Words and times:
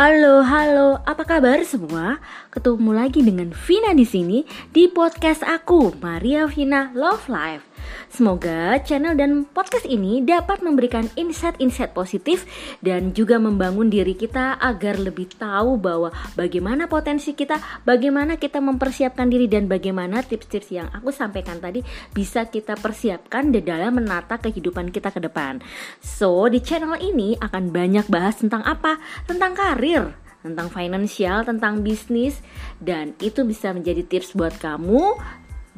Halo, 0.00 0.40
halo, 0.40 0.96
apa 1.04 1.28
kabar 1.28 1.60
semua? 1.60 2.24
Ketemu 2.48 2.88
lagi 2.96 3.20
dengan 3.20 3.52
Vina 3.52 3.92
di 3.92 4.08
sini 4.08 4.48
di 4.72 4.88
podcast 4.88 5.44
aku, 5.44 5.92
Maria 6.00 6.48
Vina 6.48 6.88
Love 6.96 7.28
Life. 7.28 7.69
Semoga 8.10 8.78
channel 8.82 9.14
dan 9.14 9.46
podcast 9.46 9.86
ini 9.86 10.20
dapat 10.24 10.60
memberikan 10.66 11.06
insight-insight 11.14 11.94
positif 11.94 12.44
dan 12.82 13.14
juga 13.14 13.38
membangun 13.38 13.86
diri 13.86 14.18
kita 14.18 14.58
agar 14.58 14.98
lebih 14.98 15.30
tahu 15.38 15.78
bahwa 15.78 16.10
bagaimana 16.34 16.90
potensi 16.90 17.32
kita, 17.32 17.58
bagaimana 17.86 18.36
kita 18.36 18.58
mempersiapkan 18.58 19.30
diri 19.30 19.46
dan 19.46 19.70
bagaimana 19.70 20.20
tips-tips 20.26 20.74
yang 20.74 20.88
aku 20.90 21.14
sampaikan 21.14 21.62
tadi 21.62 21.80
bisa 22.10 22.48
kita 22.48 22.74
persiapkan 22.76 23.54
di 23.54 23.62
dalam 23.62 23.98
menata 23.98 24.40
kehidupan 24.42 24.90
kita 24.90 25.14
ke 25.14 25.20
depan. 25.22 25.62
So, 26.02 26.48
di 26.50 26.58
channel 26.58 26.98
ini 26.98 27.38
akan 27.38 27.70
banyak 27.70 28.06
bahas 28.10 28.40
tentang 28.42 28.66
apa? 28.66 28.98
Tentang 29.24 29.52
karir, 29.54 30.12
tentang 30.40 30.72
finansial, 30.72 31.44
tentang 31.44 31.84
bisnis, 31.84 32.40
dan 32.80 33.12
itu 33.20 33.44
bisa 33.44 33.72
menjadi 33.76 34.04
tips 34.04 34.32
buat 34.36 34.56
kamu 34.56 35.16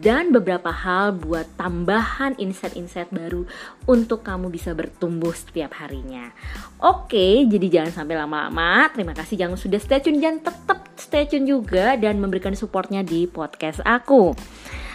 dan 0.00 0.32
beberapa 0.32 0.72
hal 0.72 1.12
buat 1.20 1.44
tambahan 1.60 2.36
insight-insight 2.40 3.12
baru 3.12 3.44
untuk 3.84 4.24
kamu 4.24 4.48
bisa 4.48 4.72
bertumbuh 4.72 5.36
setiap 5.36 5.76
harinya. 5.78 6.32
Oke, 6.80 7.44
jadi 7.44 7.66
jangan 7.68 7.92
sampai 8.02 8.16
lama-lama. 8.16 8.88
Terima 8.90 9.12
kasih 9.12 9.36
jangan 9.36 9.60
sudah 9.60 9.78
stay 9.78 10.00
tune 10.00 10.18
dan 10.18 10.40
tetap 10.40 10.88
stay 10.96 11.28
tune 11.28 11.44
juga 11.44 11.94
dan 12.00 12.16
memberikan 12.16 12.56
supportnya 12.56 13.04
di 13.04 13.28
podcast 13.28 13.84
aku. 13.84 14.32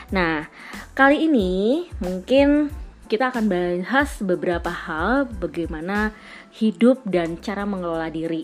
Nah, 0.09 0.50
kali 0.98 1.30
ini 1.30 1.86
mungkin 2.02 2.73
kita 3.08 3.32
akan 3.32 3.48
bahas 3.48 4.20
beberapa 4.20 4.67
hal 4.67 5.32
bagaimana 5.39 6.11
hidup 6.58 7.06
dan 7.08 7.39
cara 7.39 7.64
mengelola 7.64 8.11
diri 8.11 8.44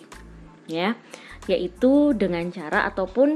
ya 0.71 0.95
yaitu 1.51 2.15
dengan 2.15 2.47
cara 2.47 2.88
ataupun 2.88 3.35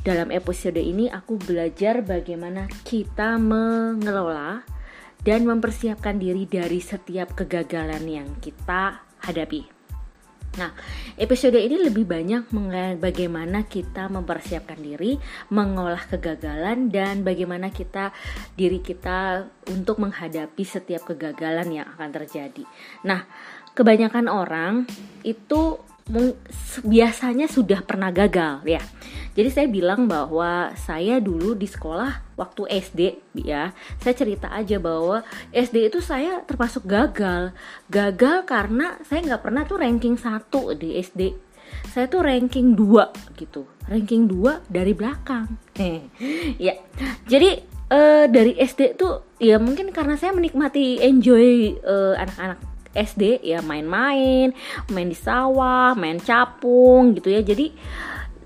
dalam 0.00 0.32
episode 0.32 0.80
ini 0.80 1.12
aku 1.12 1.36
belajar 1.36 2.00
bagaimana 2.00 2.64
kita 2.88 3.36
mengelola 3.36 4.64
dan 5.20 5.44
mempersiapkan 5.44 6.16
diri 6.16 6.48
dari 6.48 6.80
setiap 6.80 7.36
kegagalan 7.36 8.04
yang 8.08 8.28
kita 8.40 9.04
hadapi. 9.20 9.68
Nah, 10.50 10.74
episode 11.14 11.54
ini 11.54 11.78
lebih 11.78 12.08
banyak 12.08 12.50
mengenai 12.50 12.98
bagaimana 12.98 13.68
kita 13.70 14.10
mempersiapkan 14.10 14.82
diri, 14.82 15.14
mengolah 15.52 16.02
kegagalan 16.10 16.90
dan 16.90 17.22
bagaimana 17.22 17.70
kita 17.70 18.10
diri 18.58 18.82
kita 18.82 19.46
untuk 19.70 20.02
menghadapi 20.02 20.64
setiap 20.66 21.06
kegagalan 21.06 21.70
yang 21.70 21.86
akan 21.94 22.10
terjadi. 22.10 22.66
Nah, 23.06 23.30
kebanyakan 23.78 24.26
orang 24.26 24.90
itu 25.22 25.78
biasanya 26.82 27.46
sudah 27.46 27.80
pernah 27.86 28.10
gagal 28.10 28.66
ya 28.66 28.82
jadi 29.30 29.48
saya 29.50 29.66
bilang 29.70 30.10
bahwa 30.10 30.74
saya 30.74 31.22
dulu 31.22 31.54
di 31.54 31.70
sekolah 31.70 32.34
waktu 32.34 32.66
SD 32.82 33.00
ya, 33.46 33.70
saya 34.02 34.14
cerita 34.14 34.50
aja 34.50 34.82
bahwa 34.82 35.22
SD 35.54 35.86
itu 35.86 36.02
saya 36.02 36.42
termasuk 36.42 36.82
gagal. 36.82 37.54
Gagal 37.86 38.42
karena 38.44 38.98
saya 39.06 39.22
nggak 39.22 39.42
pernah 39.42 39.62
tuh 39.62 39.78
ranking 39.78 40.18
satu 40.18 40.74
di 40.74 40.98
SD. 40.98 41.32
Saya 41.94 42.10
tuh 42.10 42.26
ranking 42.26 42.74
2 42.74 43.38
gitu. 43.38 43.70
Ranking 43.86 44.26
2 44.26 44.66
dari 44.66 44.92
belakang. 44.98 45.46
ya. 46.66 46.74
Jadi 47.30 47.62
uh, 47.94 48.26
dari 48.26 48.58
SD 48.58 48.98
tuh 48.98 49.38
ya 49.38 49.62
mungkin 49.62 49.94
karena 49.94 50.18
saya 50.18 50.34
menikmati 50.34 50.98
enjoy 50.98 51.78
uh, 51.86 52.18
anak-anak 52.18 52.69
SD 52.94 53.46
ya 53.46 53.62
main-main, 53.62 54.50
main 54.90 55.08
di 55.08 55.18
sawah, 55.18 55.94
main 55.94 56.18
capung 56.18 57.14
gitu 57.14 57.30
ya. 57.30 57.40
Jadi 57.40 57.70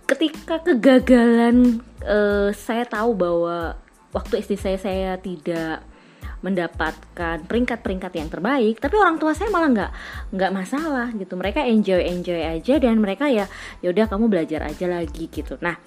ketika 0.05 0.61
kegagalan 0.61 1.81
uh, 2.05 2.53
saya 2.53 2.85
tahu 2.85 3.17
bahwa 3.17 3.81
waktu 4.13 4.45
SD 4.45 4.55
saya 4.61 4.79
saya 4.79 5.11
tidak 5.17 5.83
mendapatkan 6.45 7.41
peringkat-peringkat 7.49 8.13
yang 8.21 8.29
terbaik 8.29 8.77
tapi 8.77 9.01
orang 9.01 9.17
tua 9.17 9.33
saya 9.33 9.49
malah 9.49 9.73
nggak 9.73 9.93
nggak 10.37 10.53
masalah 10.53 11.09
gitu 11.17 11.41
mereka 11.41 11.65
enjoy 11.65 12.05
enjoy 12.05 12.37
aja 12.37 12.77
dan 12.77 13.01
mereka 13.01 13.33
ya 13.33 13.49
yaudah 13.81 14.05
kamu 14.05 14.29
belajar 14.29 14.61
aja 14.69 14.85
lagi 14.85 15.33
gitu 15.33 15.57
nah 15.65 15.81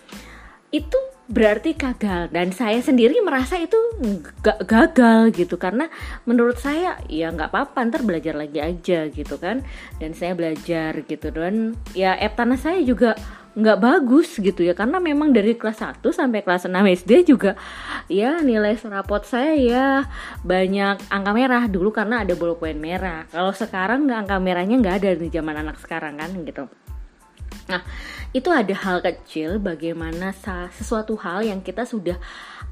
itu 0.73 0.97
berarti 1.27 1.75
gagal. 1.75 2.31
Dan 2.31 2.55
saya 2.55 2.79
sendiri 2.79 3.19
merasa 3.23 3.59
itu 3.59 3.77
gak 4.41 4.63
gagal 4.63 5.35
gitu. 5.35 5.59
Karena 5.59 5.91
menurut 6.23 6.57
saya 6.59 6.99
ya 7.11 7.29
nggak 7.31 7.51
apa-apa 7.51 7.79
ntar 7.91 8.01
belajar 8.03 8.33
lagi 8.33 8.59
aja 8.63 9.07
gitu 9.11 9.35
kan. 9.37 9.61
Dan 9.99 10.15
saya 10.15 10.33
belajar 10.33 11.03
gitu. 11.03 11.27
Dan 11.29 11.75
ya 11.91 12.15
Eptana 12.15 12.55
saya 12.55 12.79
juga 12.81 13.13
nggak 13.57 13.79
bagus 13.81 14.39
gitu 14.39 14.63
ya. 14.63 14.73
Karena 14.73 15.03
memang 15.03 15.35
dari 15.35 15.53
kelas 15.59 15.83
1 15.83 16.01
sampai 16.15 16.41
kelas 16.41 16.69
6 16.71 16.73
SD 17.03 17.11
juga 17.27 17.59
ya 18.07 18.39
nilai 18.39 18.77
serapot 18.79 19.25
saya 19.27 19.53
ya 19.57 19.87
banyak 20.47 21.11
angka 21.11 21.31
merah. 21.35 21.63
Dulu 21.67 21.91
karena 21.91 22.23
ada 22.23 22.33
ballpoint 22.39 22.79
merah. 22.79 23.27
Kalau 23.27 23.51
sekarang 23.51 24.07
nggak 24.07 24.19
angka 24.25 24.37
merahnya 24.39 24.75
nggak 24.79 24.95
ada 25.03 25.11
di 25.19 25.27
zaman 25.27 25.59
anak 25.59 25.75
sekarang 25.83 26.15
kan 26.17 26.31
gitu 26.47 26.86
nah 27.67 27.83
itu 28.31 28.47
ada 28.51 28.71
hal 28.71 29.03
kecil 29.03 29.59
bagaimana 29.59 30.31
sesuatu 30.71 31.15
hal 31.19 31.43
yang 31.43 31.59
kita 31.63 31.83
sudah 31.83 32.15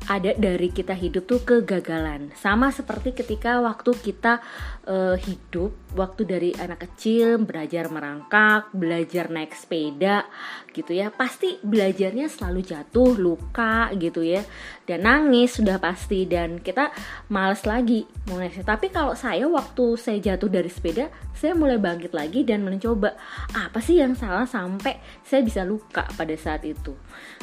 ada 0.06 0.38
dari 0.38 0.69
kita 0.69 0.94
hidup 0.94 1.25
tuh 1.25 1.41
kegagalan. 1.41 2.29
Sama 2.38 2.69
seperti 2.69 3.17
ketika 3.17 3.57
waktu 3.57 3.89
kita 3.97 4.38
uh, 4.85 5.17
hidup 5.17 5.73
waktu 5.97 6.22
dari 6.28 6.50
anak 6.53 6.85
kecil 6.85 7.41
belajar 7.41 7.89
merangkak 7.89 8.69
belajar 8.75 9.31
naik 9.31 9.56
sepeda 9.56 10.28
gitu 10.75 10.91
ya 10.91 11.07
pasti 11.09 11.56
belajarnya 11.63 12.28
selalu 12.28 12.61
jatuh 12.67 13.16
luka 13.16 13.89
gitu 13.95 14.22
ya 14.22 14.44
dan 14.83 15.07
nangis 15.07 15.56
sudah 15.56 15.79
pasti 15.79 16.27
dan 16.27 16.59
kita 16.59 16.91
males 17.31 17.63
lagi 17.63 18.03
mau 18.27 18.44
tapi 18.44 18.91
kalau 18.91 19.16
saya 19.16 19.47
waktu 19.47 19.95
saya 19.95 20.19
jatuh 20.19 20.51
dari 20.51 20.67
sepeda 20.67 21.07
saya 21.35 21.56
mulai 21.56 21.79
bangkit 21.79 22.12
lagi 22.16 22.44
dan 22.47 22.63
mencoba 22.63 23.16
apa 23.56 23.79
sih 23.79 24.00
yang 24.00 24.16
salah 24.16 24.47
sampai 24.47 25.00
saya 25.23 25.44
bisa 25.44 25.67
luka 25.67 26.07
pada 26.16 26.31
saat 26.39 26.63
itu? 26.63 26.95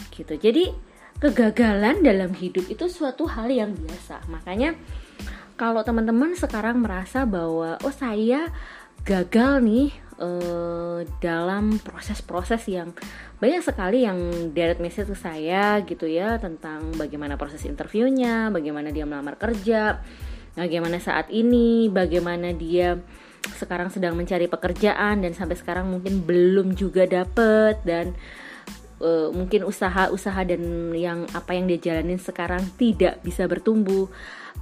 Gitu. 0.08 0.32
Jadi 0.40 0.91
kegagalan 1.22 2.02
dalam 2.02 2.34
hidup 2.34 2.66
itu 2.66 2.90
suatu 2.90 3.30
hal 3.30 3.46
yang 3.46 3.70
biasa. 3.78 4.26
Makanya 4.26 4.74
kalau 5.54 5.86
teman-teman 5.86 6.34
sekarang 6.34 6.82
merasa 6.82 7.22
bahwa 7.22 7.78
oh 7.78 7.94
saya 7.94 8.50
gagal 9.06 9.62
nih 9.62 9.94
uh, 10.18 11.06
dalam 11.22 11.78
proses-proses 11.78 12.66
yang 12.66 12.90
banyak 13.38 13.62
sekali 13.62 14.02
yang 14.02 14.18
direct 14.50 14.82
message 14.82 15.10
ke 15.10 15.18
saya 15.18 15.78
gitu 15.86 16.10
ya 16.10 16.42
tentang 16.42 16.90
bagaimana 16.98 17.38
proses 17.38 17.62
interviewnya, 17.70 18.50
bagaimana 18.50 18.90
dia 18.90 19.06
melamar 19.06 19.38
kerja, 19.38 20.02
bagaimana 20.58 20.98
saat 20.98 21.30
ini, 21.30 21.86
bagaimana 21.86 22.50
dia 22.50 22.98
sekarang 23.42 23.90
sedang 23.90 24.14
mencari 24.14 24.46
pekerjaan 24.46 25.22
dan 25.22 25.34
sampai 25.34 25.58
sekarang 25.58 25.90
mungkin 25.90 26.22
belum 26.22 26.78
juga 26.78 27.06
dapet 27.06 27.82
dan 27.82 28.14
uh, 29.02 29.28
mungkin 29.34 29.66
usaha-usaha 29.66 30.46
dan 30.46 30.94
yang 30.94 31.26
apa 31.34 31.52
yang 31.58 31.66
dia 31.66 31.82
jalanin 31.82 32.22
sekarang 32.22 32.62
tidak 32.78 33.18
bisa 33.26 33.44
bertumbuh 33.50 34.06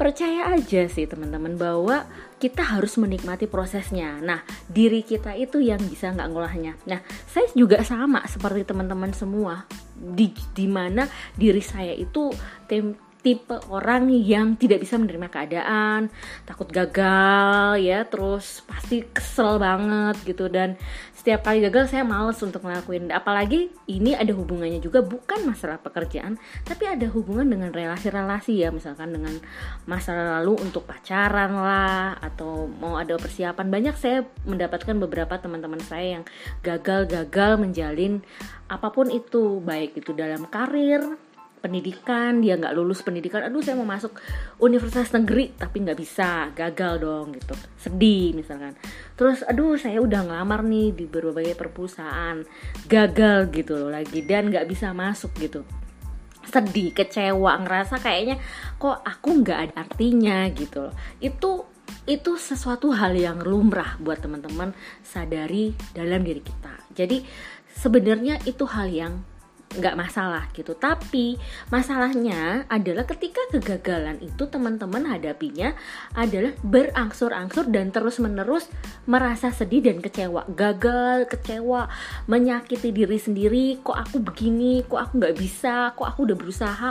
percaya 0.01 0.49
aja 0.57 0.89
sih 0.89 1.05
teman-teman 1.05 1.61
bahwa 1.61 2.09
kita 2.41 2.65
harus 2.65 2.97
menikmati 2.97 3.45
prosesnya. 3.45 4.17
Nah, 4.25 4.41
diri 4.65 5.05
kita 5.05 5.37
itu 5.37 5.61
yang 5.61 5.83
bisa 5.85 6.09
nggak 6.17 6.29
ngolahnya. 6.33 6.73
Nah, 6.89 7.05
saya 7.29 7.53
juga 7.53 7.85
sama 7.85 8.25
seperti 8.25 8.65
teman-teman 8.65 9.13
semua. 9.13 9.69
Di 10.01 10.33
di 10.57 10.65
mana 10.65 11.05
diri 11.37 11.61
saya 11.61 11.93
itu 11.93 12.33
tem 12.65 12.97
tipe 13.21 13.57
orang 13.69 14.09
yang 14.09 14.57
tidak 14.57 14.81
bisa 14.81 14.97
menerima 14.97 15.29
keadaan, 15.29 16.09
takut 16.49 16.69
gagal 16.73 17.77
ya, 17.81 18.09
terus 18.09 18.65
pasti 18.65 19.05
kesel 19.05 19.61
banget 19.61 20.17
gitu. 20.25 20.49
Dan 20.49 20.81
setiap 21.21 21.45
kali 21.45 21.61
gagal 21.61 21.93
saya 21.93 22.01
males 22.01 22.41
untuk 22.41 22.65
ngelakuin. 22.65 23.13
Apalagi 23.13 23.69
ini 23.93 24.17
ada 24.17 24.33
hubungannya 24.33 24.81
juga 24.81 25.05
bukan 25.05 25.45
masalah 25.45 25.77
pekerjaan 25.77 26.41
tapi 26.65 26.89
ada 26.89 27.05
hubungan 27.13 27.45
dengan 27.45 27.69
relasi-relasi 27.77 28.65
ya. 28.65 28.73
Misalkan 28.73 29.13
dengan 29.13 29.37
masa 29.85 30.17
lalu 30.17 30.57
untuk 30.65 30.89
pacaran 30.89 31.53
lah 31.53 32.17
atau 32.25 32.65
mau 32.73 32.97
ada 32.97 33.21
persiapan 33.21 33.69
banyak 33.69 33.97
saya 34.01 34.25
mendapatkan 34.49 34.97
beberapa 34.97 35.37
teman-teman 35.37 35.85
saya 35.85 36.17
yang 36.21 36.25
gagal-gagal 36.65 37.61
menjalin 37.61 38.25
apa 38.73 38.89
pun 38.89 39.13
itu. 39.13 39.61
Baik 39.61 40.01
itu 40.01 40.17
dalam 40.17 40.49
karir 40.49 41.21
pendidikan 41.61 42.41
dia 42.41 42.57
nggak 42.57 42.73
lulus 42.73 43.05
pendidikan 43.05 43.45
aduh 43.45 43.61
saya 43.61 43.77
mau 43.77 43.87
masuk 43.87 44.17
universitas 44.59 45.13
negeri 45.13 45.53
tapi 45.55 45.85
nggak 45.85 45.99
bisa 46.01 46.51
gagal 46.57 47.01
dong 47.01 47.37
gitu. 47.37 47.55
Sedih 47.77 48.33
misalkan. 48.35 48.75
Terus 49.15 49.45
aduh 49.45 49.77
saya 49.77 50.01
udah 50.01 50.27
ngelamar 50.27 50.65
nih 50.65 50.97
di 50.97 51.05
berbagai 51.05 51.55
perusahaan 51.55 52.41
gagal 52.89 53.53
gitu 53.53 53.77
loh 53.77 53.91
lagi 53.93 54.25
dan 54.25 54.49
nggak 54.49 54.67
bisa 54.67 54.91
masuk 54.97 55.31
gitu. 55.37 55.63
Sedih 56.49 56.97
kecewa 56.97 57.61
ngerasa 57.63 58.01
kayaknya 58.01 58.41
kok 58.81 59.05
aku 59.05 59.45
nggak 59.45 59.59
ada 59.71 59.75
artinya 59.87 60.49
gitu 60.51 60.89
loh. 60.89 60.95
Itu 61.21 61.69
itu 62.09 62.41
sesuatu 62.41 62.91
hal 62.97 63.13
yang 63.15 63.45
lumrah 63.45 64.01
buat 64.01 64.23
teman-teman 64.25 64.73
sadari 65.05 65.77
dalam 65.93 66.25
diri 66.25 66.41
kita. 66.41 66.75
Jadi 66.97 67.23
sebenarnya 67.77 68.41
itu 68.47 68.67
hal 68.67 68.89
yang 68.91 69.15
nggak 69.71 69.95
masalah 69.95 70.51
gitu. 70.51 70.75
Tapi 70.75 71.39
masalahnya 71.71 72.67
adalah 72.67 73.07
ketika 73.07 73.39
kegagalan 73.55 74.19
itu 74.19 74.51
teman-teman 74.51 75.07
hadapinya 75.07 75.79
adalah 76.19 76.51
berangsur-angsur 76.67 77.71
dan 77.71 77.95
terus-menerus 77.95 78.67
merasa 79.07 79.55
sedih 79.55 79.87
dan 79.87 80.03
kecewa. 80.03 80.43
Gagal 80.51 81.31
kecewa 81.31 81.87
menyakiti 82.27 82.91
diri 82.91 83.19
sendiri. 83.23 83.79
Kok 83.79 83.99
aku 84.11 84.17
begini? 84.19 84.83
Kok 84.83 85.01
aku 85.01 85.13
nggak 85.23 85.37
bisa? 85.39 85.95
Kok 85.95 86.07
aku 86.07 86.21
udah 86.27 86.37
berusaha 86.37 86.91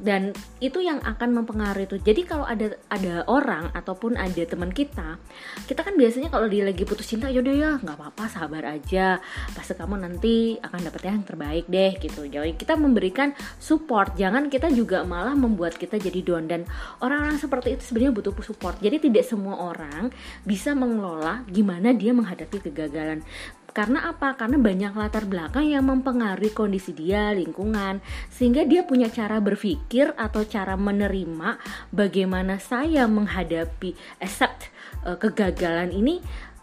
dan 0.00 0.32
itu 0.62 0.80
yang 0.80 1.02
akan 1.02 1.42
mempengaruhi 1.42 1.86
itu 1.88 1.96
jadi 2.02 2.20
kalau 2.26 2.46
ada 2.46 2.74
ada 2.88 3.22
orang 3.26 3.70
ataupun 3.74 4.16
ada 4.16 4.42
teman 4.46 4.72
kita 4.72 5.18
kita 5.66 5.80
kan 5.84 5.94
biasanya 5.98 6.28
kalau 6.32 6.46
dia 6.46 6.64
lagi 6.64 6.82
putus 6.86 7.08
cinta 7.08 7.28
yaudah 7.28 7.54
ya 7.54 7.70
nggak 7.82 7.96
apa-apa 7.98 8.24
sabar 8.28 8.64
aja. 8.68 9.18
Pasti 9.52 9.72
kamu 9.74 9.98
nanti 9.98 10.56
akan 10.60 10.80
dapet 10.86 11.02
yang 11.08 11.24
terbaik 11.26 11.64
deh 11.66 11.92
gitu. 11.98 12.24
Jadi 12.28 12.54
kita 12.54 12.78
memberikan 12.78 13.34
support. 13.58 14.14
Jangan 14.14 14.52
kita 14.52 14.70
juga 14.70 15.02
malah 15.02 15.34
membuat 15.34 15.74
kita 15.76 15.98
jadi 15.98 16.20
down. 16.22 16.46
Dan 16.46 16.62
orang-orang 17.02 17.40
seperti 17.40 17.76
itu 17.76 17.82
sebenarnya 17.82 18.14
butuh 18.14 18.32
support. 18.44 18.76
Jadi 18.78 19.10
tidak 19.10 19.24
semua 19.26 19.58
orang 19.58 20.12
bisa 20.44 20.72
mengelola 20.72 21.42
gimana 21.48 21.90
dia 21.96 22.14
menghadapi 22.14 22.70
kegagalan 22.70 23.24
karena 23.70 24.08
apa? 24.10 24.34
Karena 24.34 24.56
banyak 24.56 24.92
latar 24.96 25.28
belakang 25.28 25.68
yang 25.68 25.86
mempengaruhi 25.86 26.50
kondisi 26.56 26.96
dia, 26.96 27.30
lingkungan, 27.36 28.00
sehingga 28.32 28.64
dia 28.64 28.82
punya 28.82 29.12
cara 29.12 29.38
berpikir 29.38 30.16
atau 30.16 30.42
cara 30.48 30.74
menerima 30.74 31.60
bagaimana 31.92 32.56
saya 32.58 33.04
menghadapi 33.06 33.94
accept 34.18 34.72
uh, 35.04 35.20
kegagalan 35.20 35.92
ini 35.92 36.18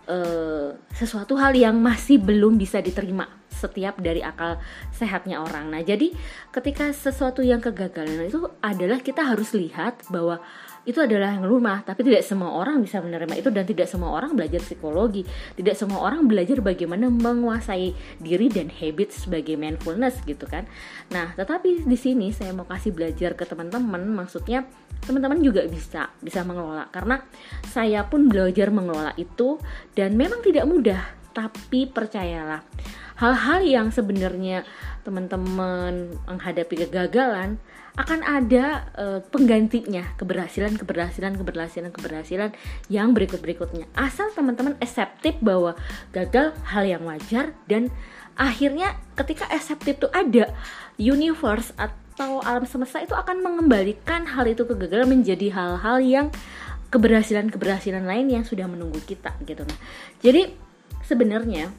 uh, 0.09 0.73
sesuatu 0.91 1.37
hal 1.37 1.53
yang 1.53 1.77
masih 1.77 2.21
belum 2.21 2.57
bisa 2.57 2.81
diterima 2.81 3.29
setiap 3.55 3.95
dari 4.03 4.19
akal 4.19 4.59
sehatnya 4.91 5.39
orang. 5.39 5.71
Nah, 5.71 5.81
jadi 5.81 6.11
ketika 6.51 6.91
sesuatu 6.91 7.39
yang 7.39 7.63
kegagalan 7.63 8.27
itu 8.27 8.45
adalah 8.59 8.99
kita 8.99 9.23
harus 9.23 9.55
lihat 9.55 10.03
bahwa 10.11 10.43
itu 10.85 11.01
adalah 11.01 11.33
yang 11.33 11.49
rumah 11.49 11.81
tapi 11.81 12.05
tidak 12.05 12.21
semua 12.21 12.61
orang 12.61 12.77
bisa 12.85 13.01
menerima 13.01 13.41
itu 13.41 13.49
dan 13.49 13.65
tidak 13.65 13.89
semua 13.89 14.13
orang 14.13 14.37
belajar 14.37 14.61
psikologi. 14.61 15.25
Tidak 15.57 15.73
semua 15.73 16.05
orang 16.05 16.29
belajar 16.29 16.61
bagaimana 16.61 17.09
menguasai 17.09 18.21
diri 18.21 18.47
dan 18.53 18.69
habit 18.69 19.09
sebagai 19.09 19.57
mindfulness 19.57 20.21
gitu 20.29 20.45
kan. 20.45 20.69
Nah 21.09 21.33
tetapi 21.33 21.89
di 21.89 21.97
sini 21.97 22.29
saya 22.29 22.53
mau 22.53 22.69
kasih 22.69 22.93
belajar 22.93 23.33
ke 23.33 23.49
teman-teman. 23.49 24.05
Maksudnya 24.13 24.69
teman-teman 25.01 25.41
juga 25.41 25.65
bisa 25.65 26.13
bisa 26.21 26.45
mengelola. 26.45 26.85
Karena 26.93 27.17
saya 27.65 28.05
pun 28.05 28.29
belajar 28.29 28.69
mengelola 28.69 29.17
itu 29.17 29.57
dan 29.97 30.13
memang 30.13 30.45
tidak 30.45 30.69
mudah 30.69 31.24
tapi 31.35 31.91
percayalah 31.91 32.63
hal-hal 33.19 33.59
yang 33.67 33.87
sebenarnya 33.91 34.63
teman-teman 35.03 36.15
menghadapi 36.25 36.87
kegagalan 36.87 37.59
akan 37.95 38.19
ada 38.27 38.91
uh, 38.99 39.19
penggantinya 39.31 40.03
keberhasilan 40.19 40.75
keberhasilan 40.75 41.39
keberhasilan 41.39 41.91
keberhasilan 41.95 42.51
yang 42.91 43.15
berikut 43.15 43.39
berikutnya 43.39 43.87
asal 43.95 44.27
teman-teman 44.35 44.75
acceptive 44.83 45.39
bahwa 45.39 45.79
gagal 46.11 46.51
hal 46.67 46.83
yang 46.83 47.07
wajar 47.07 47.55
dan 47.71 47.87
akhirnya 48.35 48.99
ketika 49.15 49.47
acceptive 49.47 49.95
itu 49.95 50.07
ada 50.11 50.51
universe 50.99 51.71
atau 51.79 52.43
alam 52.43 52.67
semesta 52.67 52.99
itu 52.99 53.15
akan 53.15 53.39
mengembalikan 53.39 54.27
hal 54.27 54.43
itu 54.43 54.67
kegagalan 54.67 55.19
menjadi 55.19 55.55
hal-hal 55.55 56.03
yang 56.03 56.27
keberhasilan 56.91 57.47
keberhasilan 57.47 58.03
lain 58.03 58.27
yang 58.27 58.43
sudah 58.43 58.67
menunggu 58.67 58.99
kita 59.03 59.35
gitu. 59.47 59.63
Nah 59.63 59.79
jadi 60.19 60.51
sebenarnya 61.05 61.71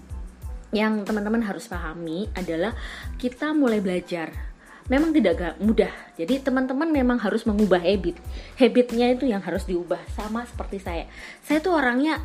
yang 0.74 1.06
teman-teman 1.06 1.42
harus 1.46 1.70
pahami 1.70 2.26
adalah 2.34 2.74
kita 3.20 3.54
mulai 3.54 3.78
belajar 3.78 4.46
memang 4.86 5.10
tidak 5.10 5.58
mudah. 5.58 5.90
Jadi 6.14 6.42
teman-teman 6.42 6.86
memang 6.90 7.18
harus 7.18 7.42
mengubah 7.42 7.82
habit. 7.82 8.18
Habitnya 8.54 9.10
itu 9.18 9.26
yang 9.26 9.42
harus 9.42 9.66
diubah 9.66 9.98
sama 10.14 10.46
seperti 10.46 10.78
saya. 10.78 11.04
Saya 11.42 11.58
tuh 11.58 11.74
orangnya 11.74 12.22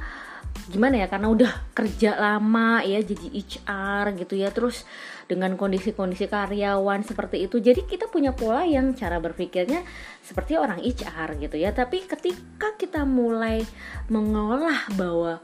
gimana 0.69 1.03
ya 1.03 1.07
karena 1.07 1.31
udah 1.31 1.51
kerja 1.73 2.15
lama 2.19 2.83
ya 2.83 2.99
jadi 3.01 3.27
HR 3.33 4.19
gitu 4.19 4.35
ya 4.35 4.51
terus 4.51 4.83
dengan 5.25 5.55
kondisi-kondisi 5.55 6.27
karyawan 6.27 7.07
seperti 7.07 7.47
itu 7.47 7.63
jadi 7.63 7.81
kita 7.87 8.11
punya 8.11 8.35
pola 8.35 8.67
yang 8.67 8.91
cara 8.91 9.17
berpikirnya 9.23 9.81
seperti 10.19 10.59
orang 10.59 10.83
HR 10.83 11.39
gitu 11.39 11.55
ya 11.55 11.71
tapi 11.71 12.03
ketika 12.03 12.75
kita 12.75 13.07
mulai 13.07 13.63
mengolah 14.11 14.91
bahwa 14.99 15.39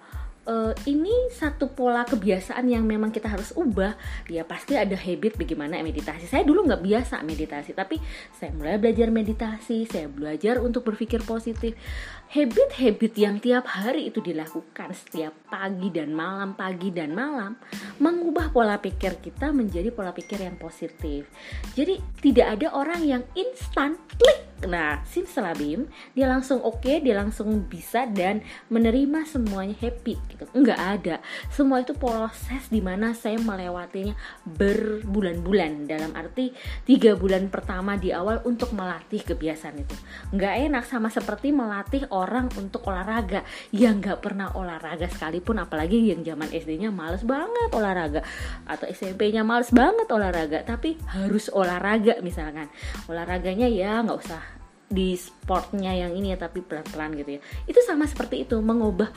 uh, 0.47 0.73
ini 0.87 1.11
satu 1.29 1.69
pola 1.69 2.07
kebiasaan 2.07 2.65
yang 2.71 2.87
memang 2.87 3.11
kita 3.11 3.27
harus 3.27 3.51
ubah. 3.53 3.93
Ya 4.31 4.47
pasti 4.47 4.79
ada 4.79 4.95
habit 4.95 5.35
bagaimana 5.35 5.83
meditasi. 5.83 6.25
Saya 6.25 6.47
dulu 6.47 6.65
nggak 6.65 6.81
biasa 6.81 7.21
meditasi 7.21 7.75
tapi 7.75 7.99
saya 8.33 8.55
mulai 8.55 8.79
belajar 8.79 9.11
meditasi 9.11 9.83
saya 9.85 10.07
belajar 10.07 10.63
untuk 10.63 10.87
berpikir 10.87 11.21
positif 11.27 11.75
habit-habit 12.27 13.13
yang 13.15 13.39
tiap 13.39 13.71
hari 13.71 14.11
itu 14.11 14.19
dilakukan 14.19 14.91
setiap 14.91 15.31
pagi 15.47 15.87
dan 15.87 16.11
malam, 16.11 16.59
pagi 16.59 16.91
dan 16.91 17.15
malam, 17.15 17.55
mengubah 18.03 18.51
pola 18.51 18.75
pikir 18.83 19.23
kita 19.23 19.55
menjadi 19.55 19.95
pola 19.95 20.11
pikir 20.11 20.43
yang 20.43 20.59
positif. 20.59 21.31
Jadi 21.71 22.03
tidak 22.19 22.59
ada 22.59 22.67
orang 22.75 23.01
yang 23.07 23.23
instan 23.31 23.95
klik. 24.19 24.47
Nah, 24.57 25.05
simsalabim, 25.05 25.85
dia 26.17 26.25
langsung 26.25 26.57
oke, 26.65 26.81
okay, 26.81 26.97
dia 26.97 27.13
langsung 27.13 27.69
bisa 27.69 28.09
dan 28.09 28.41
menerima 28.73 29.29
semuanya 29.29 29.77
happy 29.77 30.17
gitu. 30.33 30.49
Enggak 30.57 30.81
ada. 30.81 31.21
Semua 31.53 31.85
itu 31.85 31.93
proses 31.93 32.65
di 32.73 32.81
mana 32.81 33.13
saya 33.13 33.37
melewatinya 33.37 34.17
berbulan-bulan 34.49 35.85
dalam 35.85 36.09
arti 36.17 36.57
tiga 36.89 37.13
bulan 37.13 37.53
pertama 37.53 38.01
di 38.01 38.09
awal 38.09 38.41
untuk 38.49 38.73
melatih 38.73 39.21
kebiasaan 39.21 39.77
itu. 39.77 39.93
Enggak 40.33 40.53
enak 40.57 40.89
sama 40.89 41.13
seperti 41.13 41.53
melatih 41.53 42.09
orang 42.17 42.49
untuk 42.57 42.81
olahraga. 42.89 43.45
Yang 43.69 43.95
nggak 44.01 44.19
pernah 44.25 44.49
olahraga 44.57 45.05
sekalipun 45.05 45.61
apalagi 45.61 46.09
yang 46.09 46.25
zaman 46.25 46.49
SD-nya 46.49 46.89
males 46.89 47.21
banget 47.21 47.69
olahraga. 47.71 48.25
Atau 48.65 48.89
SMP-nya 48.89 49.45
males 49.45 49.69
banget 49.69 50.09
olahraga. 50.09 50.65
Tapi 50.65 50.97
harus 51.13 51.53
olahraga 51.53 52.17
misalkan. 52.25 52.67
Olahraganya 53.05 53.69
ya 53.69 54.01
nggak 54.01 54.17
usah 54.17 54.57
di 54.87 55.19
sportnya 55.19 55.91
yang 55.91 56.15
ini 56.15 56.31
ya 56.31 56.37
tapi 56.39 56.63
pelan-pelan 56.63 57.19
gitu 57.19 57.37
ya. 57.37 57.41
Itu 57.67 57.79
sama 57.83 58.07
seperti 58.07 58.47
itu 58.47 58.55
mengubah 58.63 59.11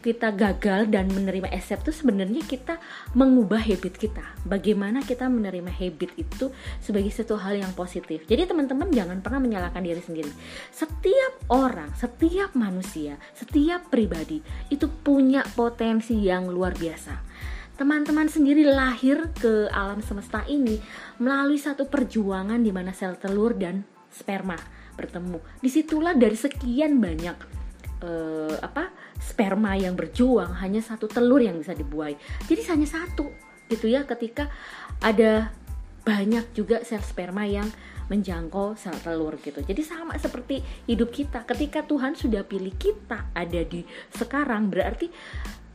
kita 0.00 0.32
gagal 0.32 0.88
dan 0.88 1.12
menerima 1.12 1.52
accept 1.52 1.84
itu 1.84 1.92
sebenarnya 2.04 2.40
kita 2.48 2.80
mengubah 3.12 3.60
habit 3.60 4.00
kita. 4.00 4.24
Bagaimana 4.48 5.04
kita 5.04 5.28
menerima 5.28 5.68
habit 5.68 6.16
itu 6.16 6.48
sebagai 6.80 7.12
satu 7.12 7.36
hal 7.36 7.60
yang 7.60 7.72
positif. 7.76 8.24
Jadi 8.24 8.48
teman-teman 8.48 8.88
jangan 8.88 9.20
pernah 9.20 9.44
menyalahkan 9.44 9.84
diri 9.84 10.00
sendiri. 10.00 10.32
Setiap 10.72 11.52
orang 11.52 11.92
setiap 11.96 12.56
manusia 12.56 13.20
setiap 13.36 13.92
pribadi 13.92 14.40
itu 14.72 14.88
punya 14.88 15.44
potensi 15.52 16.16
yang 16.16 16.48
luar 16.48 16.72
biasa. 16.74 17.14
Teman-teman 17.80 18.28
sendiri 18.28 18.68
lahir 18.68 19.32
ke 19.40 19.72
alam 19.72 20.04
semesta 20.04 20.44
ini 20.44 20.76
melalui 21.16 21.56
satu 21.56 21.88
perjuangan 21.88 22.60
di 22.60 22.68
mana 22.68 22.92
sel 22.92 23.16
telur 23.16 23.56
dan 23.56 23.80
sperma 24.10 24.58
bertemu 24.98 25.38
di 25.62 25.70
situlah 25.72 26.12
dari 26.12 26.36
sekian 26.36 27.00
banyak 27.00 27.36
uh, 28.04 28.56
apa 28.60 28.90
sperma 29.16 29.78
yang 29.78 29.96
berjuang 29.96 30.58
hanya 30.60 30.84
satu 30.84 31.08
telur 31.08 31.40
yang 31.40 31.56
bisa 31.56 31.72
dibuai 31.72 32.18
jadi 32.50 32.74
hanya 32.74 32.86
satu 32.90 33.30
gitu 33.70 33.86
ya 33.86 34.02
ketika 34.04 34.50
ada 35.00 35.54
banyak 36.02 36.50
juga 36.56 36.82
sel 36.82 37.00
sperma 37.00 37.46
yang 37.46 37.70
menjangkau 38.10 38.74
sel 38.74 38.98
telur 39.06 39.38
gitu. 39.38 39.62
Jadi 39.62 39.86
sama 39.86 40.18
seperti 40.18 40.58
hidup 40.90 41.14
kita. 41.14 41.46
Ketika 41.46 41.86
Tuhan 41.86 42.18
sudah 42.18 42.42
pilih 42.42 42.74
kita 42.74 43.30
ada 43.30 43.62
di 43.62 43.86
sekarang 44.10 44.66
berarti 44.66 45.06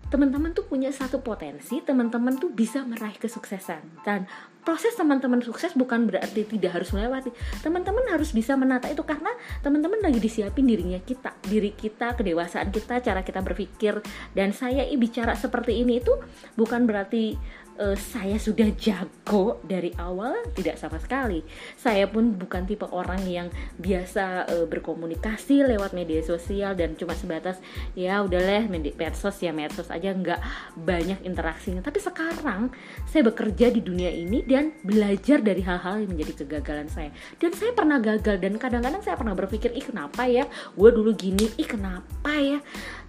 teman-teman 0.09 0.53
tuh 0.53 0.65
punya 0.69 0.93
satu 0.93 1.21
potensi, 1.21 1.81
teman-teman 1.81 2.37
tuh 2.37 2.53
bisa 2.53 2.85
meraih 2.85 3.17
kesuksesan. 3.17 4.05
Dan 4.05 4.29
proses 4.65 4.97
teman-teman 4.97 5.45
sukses 5.45 5.77
bukan 5.77 6.09
berarti 6.09 6.41
tidak 6.49 6.81
harus 6.81 6.89
melewati 6.89 7.29
teman-teman 7.61 8.01
harus 8.09 8.33
bisa 8.33 8.57
menata 8.57 8.89
itu 8.89 9.05
karena 9.05 9.29
teman-teman 9.61 10.01
lagi 10.01 10.17
disiapin 10.17 10.65
dirinya 10.65 10.97
kita 11.05 11.37
diri 11.45 11.77
kita 11.77 12.17
kedewasaan 12.17 12.73
kita 12.73 12.97
cara 13.05 13.21
kita 13.21 13.45
berpikir 13.45 14.01
dan 14.33 14.57
saya 14.57 14.89
bicara 14.97 15.37
seperti 15.37 15.85
ini 15.85 16.01
itu 16.01 16.17
bukan 16.57 16.89
berarti 16.89 17.37
uh, 17.79 17.97
saya 17.97 18.39
sudah 18.39 18.71
jago 18.75 19.59
dari 19.63 19.91
awal 19.99 20.35
tidak 20.55 20.79
sama 20.79 20.97
sekali. 20.99 21.43
Saya 21.75 22.07
pun 22.07 22.35
bukan 22.35 22.63
tipe 22.67 22.87
orang 22.89 23.21
yang 23.27 23.47
biasa 23.79 24.47
uh, 24.49 24.65
berkomunikasi 24.67 25.67
lewat 25.67 25.91
media 25.91 26.23
sosial 26.23 26.75
dan 26.75 26.95
cuma 26.95 27.15
sebatas 27.15 27.59
ya 27.93 28.23
udahlah 28.23 28.67
medsos 28.71 29.37
ya 29.39 29.51
medsos 29.51 29.91
aja 29.91 30.11
nggak 30.11 30.39
banyak 30.79 31.19
interaksinya. 31.23 31.83
Tapi 31.83 31.99
sekarang 31.99 32.71
saya 33.07 33.27
bekerja 33.27 33.71
di 33.71 33.81
dunia 33.83 34.11
ini 34.11 34.43
dan 34.43 34.75
belajar 34.83 35.39
dari 35.43 35.61
hal-hal 35.63 36.03
yang 36.03 36.11
menjadi 36.15 36.45
kegagalan 36.45 36.87
saya. 36.87 37.11
Dan 37.39 37.51
saya 37.55 37.71
pernah 37.75 37.99
gagal 37.99 38.39
dan 38.39 38.55
kadang-kadang 38.59 39.01
saya 39.03 39.15
pernah 39.19 39.35
berpikir 39.35 39.71
ih 39.75 39.85
kenapa 39.85 40.27
ya 40.27 40.47
gue 40.75 40.89
dulu 40.91 41.11
gini 41.15 41.47
ih 41.59 41.67
kenapa 41.67 42.31
ya 42.39 42.59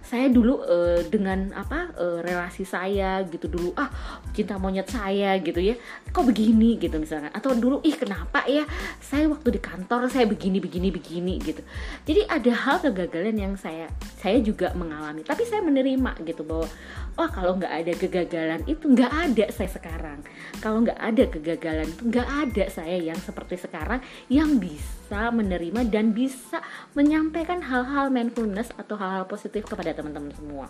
saya 0.07 0.31
dulu 0.31 0.63
uh, 0.63 1.03
dengan 1.11 1.51
apa 1.51 1.91
uh, 1.99 2.23
relasi 2.23 2.63
saya 2.63 3.27
gitu 3.27 3.51
dulu 3.51 3.75
ah 3.75 3.91
cinta 4.31 4.55
monyet 4.55 4.87
saya 4.87 5.35
gitu 5.43 5.59
ya. 5.59 5.75
Kok 6.15 6.31
begini? 6.31 6.79
gitu 6.79 6.95
misalkan. 6.95 7.33
Atau 7.35 7.51
dulu 7.59 7.83
ih 7.83 7.95
kenapa 7.99 8.47
ya? 8.47 8.63
Saya 9.03 9.27
waktu 9.27 9.59
di 9.59 9.61
kantor 9.61 10.07
saya 10.07 10.23
begini 10.23 10.63
begini 10.63 10.89
begini 10.93 11.35
gitu. 11.43 11.61
Jadi 12.07 12.23
ada 12.23 12.51
hal 12.55 12.77
kegagalan 12.79 13.35
yang 13.35 13.53
saya 13.59 13.91
saya 14.15 14.39
juga 14.39 14.71
mengalami. 14.79 15.27
Tapi 15.27 15.43
saya 15.43 15.59
menerima 15.59 16.23
gitu 16.23 16.47
bahwa 16.47 16.71
oh 17.17 17.29
kalau 17.33 17.57
nggak 17.57 17.73
ada 17.73 17.93
kegagalan 17.97 18.61
itu 18.69 18.85
nggak 18.85 19.11
ada 19.11 19.45
saya 19.49 19.69
sekarang 19.73 20.21
kalau 20.61 20.85
nggak 20.85 20.99
ada 21.01 21.23
kegagalan 21.27 21.87
itu 21.89 22.03
nggak 22.13 22.29
ada 22.29 22.65
saya 22.69 22.97
yang 23.01 23.17
seperti 23.17 23.57
sekarang 23.57 23.99
yang 24.29 24.61
bisa 24.61 25.33
menerima 25.33 25.89
dan 25.89 26.13
bisa 26.13 26.61
menyampaikan 26.93 27.61
hal-hal 27.65 28.13
mindfulness 28.13 28.69
atau 28.77 28.95
hal-hal 28.97 29.25
positif 29.25 29.65
kepada 29.65 29.95
teman-teman 29.95 30.33
semua. 30.35 30.67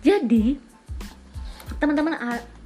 Jadi, 0.00 0.56
teman-teman 1.80 2.16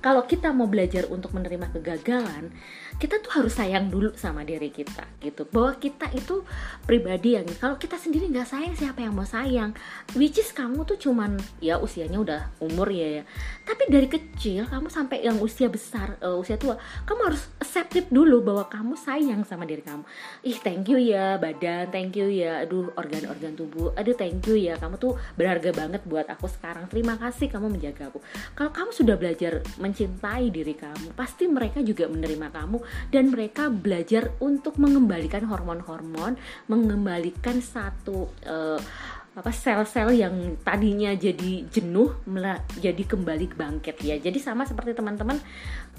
kalau 0.05 0.29
kita 0.29 0.53
mau 0.53 0.69
belajar 0.69 1.09
untuk 1.09 1.33
menerima 1.33 1.73
kegagalan, 1.73 2.53
kita 3.01 3.25
tuh 3.25 3.41
harus 3.41 3.57
sayang 3.57 3.89
dulu 3.89 4.13
sama 4.21 4.45
diri 4.45 4.69
kita 4.69 5.09
gitu. 5.17 5.49
Bahwa 5.49 5.81
kita 5.81 6.13
itu 6.13 6.45
pribadi 6.85 7.41
yang 7.41 7.49
kalau 7.57 7.81
kita 7.81 7.97
sendiri 7.97 8.29
nggak 8.29 8.45
sayang 8.45 8.77
siapa 8.77 9.01
yang 9.01 9.17
mau 9.17 9.25
sayang? 9.25 9.73
Which 10.13 10.37
is 10.37 10.53
kamu 10.53 10.85
tuh 10.85 11.01
cuman 11.01 11.41
ya 11.65 11.81
usianya 11.81 12.21
udah 12.21 12.41
umur 12.61 12.93
ya 12.93 13.21
ya. 13.21 13.23
Tapi 13.65 13.89
dari 13.89 14.05
kecil 14.05 14.69
kamu 14.69 14.93
sampai 14.93 15.25
yang 15.25 15.41
usia 15.41 15.73
besar 15.73 16.21
uh, 16.21 16.37
usia 16.37 16.61
tua 16.61 16.77
kamu 17.09 17.33
harus 17.33 17.49
accepted 17.57 18.13
dulu 18.13 18.45
bahwa 18.45 18.69
kamu 18.69 19.01
sayang 19.01 19.41
sama 19.49 19.65
diri 19.65 19.81
kamu. 19.81 20.05
Ih 20.45 20.61
thank 20.61 20.93
you 20.93 21.01
ya 21.01 21.41
badan 21.41 21.89
thank 21.89 22.13
you 22.13 22.29
ya. 22.29 22.61
Aduh 22.61 22.93
organ-organ 22.93 23.57
tubuh 23.57 23.97
aduh 23.97 24.13
thank 24.13 24.45
you 24.45 24.61
ya. 24.61 24.77
Kamu 24.77 25.01
tuh 25.01 25.17
berharga 25.41 25.73
banget 25.73 26.05
buat 26.05 26.29
aku 26.29 26.45
sekarang. 26.45 26.93
Terima 26.93 27.17
kasih 27.17 27.49
kamu 27.49 27.73
menjaga 27.73 28.13
aku 28.13 28.21
kalau 28.53 28.69
kamu 28.69 28.91
sudah 28.93 29.17
belajar 29.17 29.65
mencintai 29.95 30.51
diri 30.51 30.75
kamu 30.75 31.15
pasti 31.15 31.47
mereka 31.47 31.79
juga 31.87 32.11
menerima 32.11 32.51
kamu 32.51 32.83
dan 33.15 33.31
mereka 33.31 33.71
belajar 33.71 34.35
untuk 34.43 34.75
mengembalikan 34.83 35.47
hormon-hormon, 35.47 36.35
mengembalikan 36.67 37.63
satu 37.63 38.27
uh, 38.43 38.83
apa 39.35 39.51
sel-sel 39.51 40.15
yang 40.15 40.55
tadinya 40.63 41.11
jadi 41.11 41.67
jenuh 41.67 42.23
jadi 42.79 43.03
kembali 43.03 43.51
bangkit 43.59 43.99
ya. 44.07 44.15
Jadi 44.23 44.39
sama 44.39 44.63
seperti 44.63 44.95
teman-teman 44.95 45.35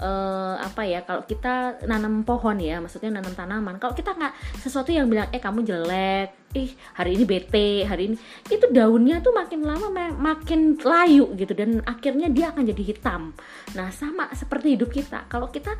uh, 0.00 0.56
apa 0.56 0.88
ya 0.88 1.04
kalau 1.04 1.28
kita 1.28 1.84
nanam 1.84 2.24
pohon 2.24 2.56
ya 2.56 2.80
maksudnya 2.80 3.12
nanam 3.12 3.36
tanaman 3.36 3.76
kalau 3.76 3.92
kita 3.92 4.16
nggak 4.16 4.32
sesuatu 4.60 4.88
yang 4.88 5.04
bilang 5.08 5.28
eh 5.32 5.40
kamu 5.40 5.68
jelek 5.68 6.32
ih 6.56 6.72
hari 6.96 7.20
ini 7.20 7.24
bete 7.28 7.84
hari 7.84 8.12
ini 8.12 8.16
itu 8.48 8.64
daunnya 8.72 9.20
tuh 9.20 9.36
makin 9.36 9.60
lama 9.60 9.92
makin 10.16 10.80
layu 10.80 11.28
gitu 11.36 11.52
dan 11.52 11.84
akhirnya 11.84 12.32
dia 12.32 12.56
akan 12.56 12.64
jadi 12.64 12.82
hitam. 12.82 13.36
Nah 13.76 13.92
sama 13.92 14.32
seperti 14.32 14.80
hidup 14.80 14.88
kita 14.88 15.28
kalau 15.28 15.52
kita 15.52 15.76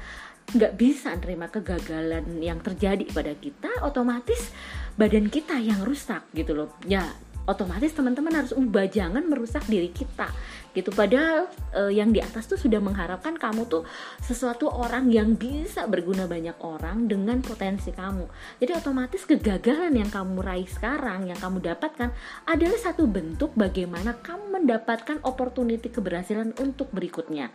nggak 0.47 0.79
bisa 0.79 1.11
nerima 1.19 1.51
kegagalan 1.51 2.39
yang 2.39 2.63
terjadi 2.63 3.03
pada 3.11 3.35
kita 3.35 3.83
otomatis 3.83 4.55
badan 4.95 5.27
kita 5.27 5.59
yang 5.59 5.83
rusak 5.83 6.23
gitu 6.37 6.55
loh. 6.55 6.71
Ya 6.87 7.03
otomatis 7.47 7.95
teman-teman 7.95 8.43
harus 8.43 8.53
ubah 8.53 8.91
jangan 8.91 9.25
merusak 9.27 9.65
diri 9.71 9.91
kita 9.95 10.29
gitu. 10.77 10.93
Padahal 10.93 11.49
uh, 11.73 11.89
yang 11.89 12.13
di 12.13 12.21
atas 12.21 12.45
tuh 12.45 12.61
sudah 12.61 12.83
mengharapkan 12.85 13.33
kamu 13.41 13.65
tuh 13.65 13.89
sesuatu 14.21 14.69
orang 14.69 15.09
yang 15.09 15.33
bisa 15.33 15.89
berguna 15.89 16.29
banyak 16.29 16.59
orang 16.61 17.09
dengan 17.09 17.41
potensi 17.41 17.95
kamu. 17.97 18.29
Jadi 18.61 18.73
otomatis 18.77 19.25
kegagalan 19.25 19.97
yang 19.97 20.13
kamu 20.13 20.45
raih 20.45 20.69
sekarang 20.69 21.33
yang 21.33 21.41
kamu 21.41 21.65
dapatkan 21.65 22.13
adalah 22.45 22.79
satu 22.79 23.09
bentuk 23.09 23.57
bagaimana 23.57 24.21
kamu 24.21 24.61
mendapatkan 24.61 25.25
opportunity 25.25 25.89
keberhasilan 25.89 26.53
untuk 26.61 26.93
berikutnya. 26.93 27.49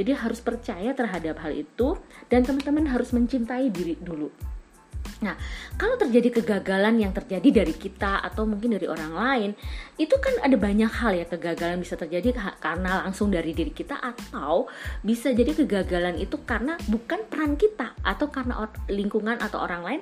Jadi 0.00 0.16
harus 0.16 0.40
percaya 0.40 0.96
terhadap 0.96 1.44
hal 1.44 1.52
itu 1.52 2.00
dan 2.32 2.48
teman-teman 2.48 2.88
harus 2.88 3.12
mencintai 3.12 3.68
diri 3.68 4.00
dulu 4.00 4.51
Nah, 5.22 5.38
kalau 5.78 5.94
terjadi 5.94 6.42
kegagalan 6.42 6.98
yang 6.98 7.14
terjadi 7.14 7.62
dari 7.62 7.74
kita 7.74 8.20
atau 8.20 8.42
mungkin 8.42 8.74
dari 8.74 8.90
orang 8.90 9.12
lain, 9.14 9.50
itu 9.96 10.12
kan 10.18 10.34
ada 10.42 10.58
banyak 10.58 10.90
hal 10.90 11.14
ya 11.14 11.26
kegagalan 11.30 11.78
bisa 11.78 11.94
terjadi 11.94 12.34
karena 12.58 13.06
langsung 13.06 13.30
dari 13.30 13.54
diri 13.54 13.70
kita 13.70 14.02
atau 14.02 14.66
bisa 15.00 15.30
jadi 15.30 15.54
kegagalan 15.54 16.18
itu 16.18 16.42
karena 16.42 16.74
bukan 16.90 17.22
peran 17.30 17.54
kita 17.54 17.94
atau 18.02 18.26
karena 18.28 18.66
lingkungan 18.90 19.38
atau 19.38 19.62
orang 19.62 19.82
lain. 19.86 20.00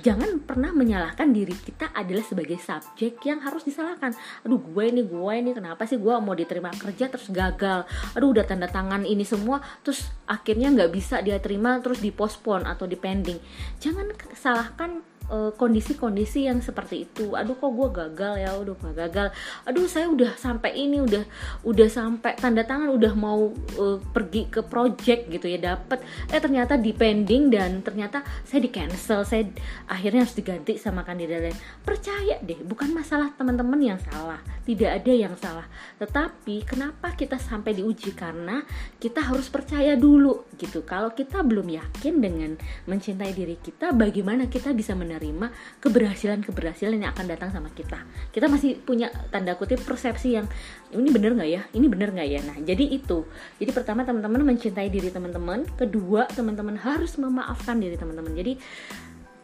Jangan 0.00 0.40
pernah 0.42 0.72
menyalahkan 0.72 1.28
diri 1.30 1.52
kita 1.52 1.92
adalah 1.92 2.24
sebagai 2.24 2.56
subjek 2.56 3.20
yang 3.28 3.44
harus 3.44 3.62
disalahkan. 3.68 4.16
Aduh, 4.48 4.58
gue 4.58 4.84
ini 4.88 5.04
gue 5.04 5.32
ini 5.36 5.50
kenapa 5.52 5.84
sih 5.84 6.00
gue 6.00 6.14
mau 6.16 6.32
diterima 6.32 6.72
kerja 6.72 7.12
terus 7.12 7.28
gagal? 7.28 7.84
Aduh, 8.16 8.32
udah 8.32 8.48
tanda 8.48 8.66
tangan 8.66 9.04
ini 9.04 9.22
semua 9.22 9.60
terus 9.84 10.08
akhirnya 10.24 10.72
nggak 10.72 10.90
bisa 10.94 11.20
dia 11.20 11.36
terima 11.42 11.76
terus 11.84 12.00
dipospon 12.00 12.64
atau 12.64 12.88
dipending. 12.88 13.36
Jangan 13.82 14.14
salah 14.32 14.61
Eh, 14.62 15.11
kondisi-kondisi 15.30 16.44
uh, 16.44 16.46
yang 16.52 16.58
seperti 16.60 17.08
itu. 17.08 17.32
Aduh 17.32 17.56
kok 17.56 17.72
gue 17.72 17.88
gagal 17.92 18.34
ya? 18.42 18.50
Udah 18.58 18.74
gue 18.76 18.92
gagal. 18.92 19.28
Aduh 19.64 19.86
saya 19.88 20.10
udah 20.10 20.34
sampai 20.36 20.76
ini 20.76 21.00
udah 21.00 21.24
udah 21.64 21.88
sampai 21.88 22.36
tanda 22.36 22.66
tangan 22.66 22.92
udah 22.92 23.12
mau 23.16 23.52
uh, 23.78 23.98
pergi 24.12 24.50
ke 24.50 24.60
project 24.66 25.30
gitu 25.30 25.46
ya 25.48 25.58
dapat 25.74 26.04
eh 26.28 26.40
ternyata 26.40 26.76
depending 26.76 27.48
dan 27.48 27.80
ternyata 27.80 28.24
saya 28.44 28.60
di 28.62 28.70
cancel. 28.72 29.24
Saya 29.24 29.48
akhirnya 29.88 30.26
harus 30.26 30.36
diganti 30.36 30.76
sama 30.76 31.06
kandidat 31.06 31.48
lain. 31.48 31.56
Percaya 31.86 32.36
deh 32.42 32.60
bukan 32.62 32.92
masalah 32.92 33.32
teman-teman 33.34 33.80
yang 33.80 34.00
salah. 34.00 34.40
Tidak 34.62 34.90
ada 34.90 35.12
yang 35.12 35.34
salah. 35.38 35.66
Tetapi 35.98 36.66
kenapa 36.68 37.14
kita 37.16 37.40
sampai 37.40 37.74
diuji? 37.78 38.14
Karena 38.14 38.62
kita 39.00 39.24
harus 39.24 39.48
percaya 39.48 39.96
dulu 39.96 40.46
gitu. 40.60 40.84
Kalau 40.86 41.10
kita 41.14 41.40
belum 41.42 41.66
yakin 41.66 42.14
dengan 42.20 42.50
mencintai 42.86 43.32
diri 43.34 43.56
kita 43.58 43.94
bagaimana 43.94 44.46
kita 44.46 44.74
bisa 44.74 44.92
menerima 45.12 45.52
keberhasilan-keberhasilan 45.84 46.96
yang 46.96 47.12
akan 47.12 47.28
datang 47.28 47.52
sama 47.52 47.68
kita. 47.76 48.00
Kita 48.32 48.48
masih 48.48 48.80
punya 48.80 49.12
tanda 49.28 49.52
kutip 49.60 49.84
persepsi 49.84 50.40
yang 50.40 50.48
ini 50.96 51.12
bener 51.12 51.36
nggak 51.36 51.50
ya? 51.52 51.62
Ini 51.76 51.86
bener 51.92 52.16
nggak 52.16 52.28
ya? 52.32 52.40
Nah, 52.48 52.56
jadi 52.64 52.84
itu. 52.88 53.28
Jadi 53.60 53.70
pertama 53.76 54.08
teman-teman 54.08 54.56
mencintai 54.56 54.88
diri 54.88 55.12
teman-teman. 55.12 55.68
Kedua 55.76 56.24
teman-teman 56.32 56.80
harus 56.80 57.20
memaafkan 57.20 57.76
diri 57.76 58.00
teman-teman. 58.00 58.32
Jadi 58.32 58.56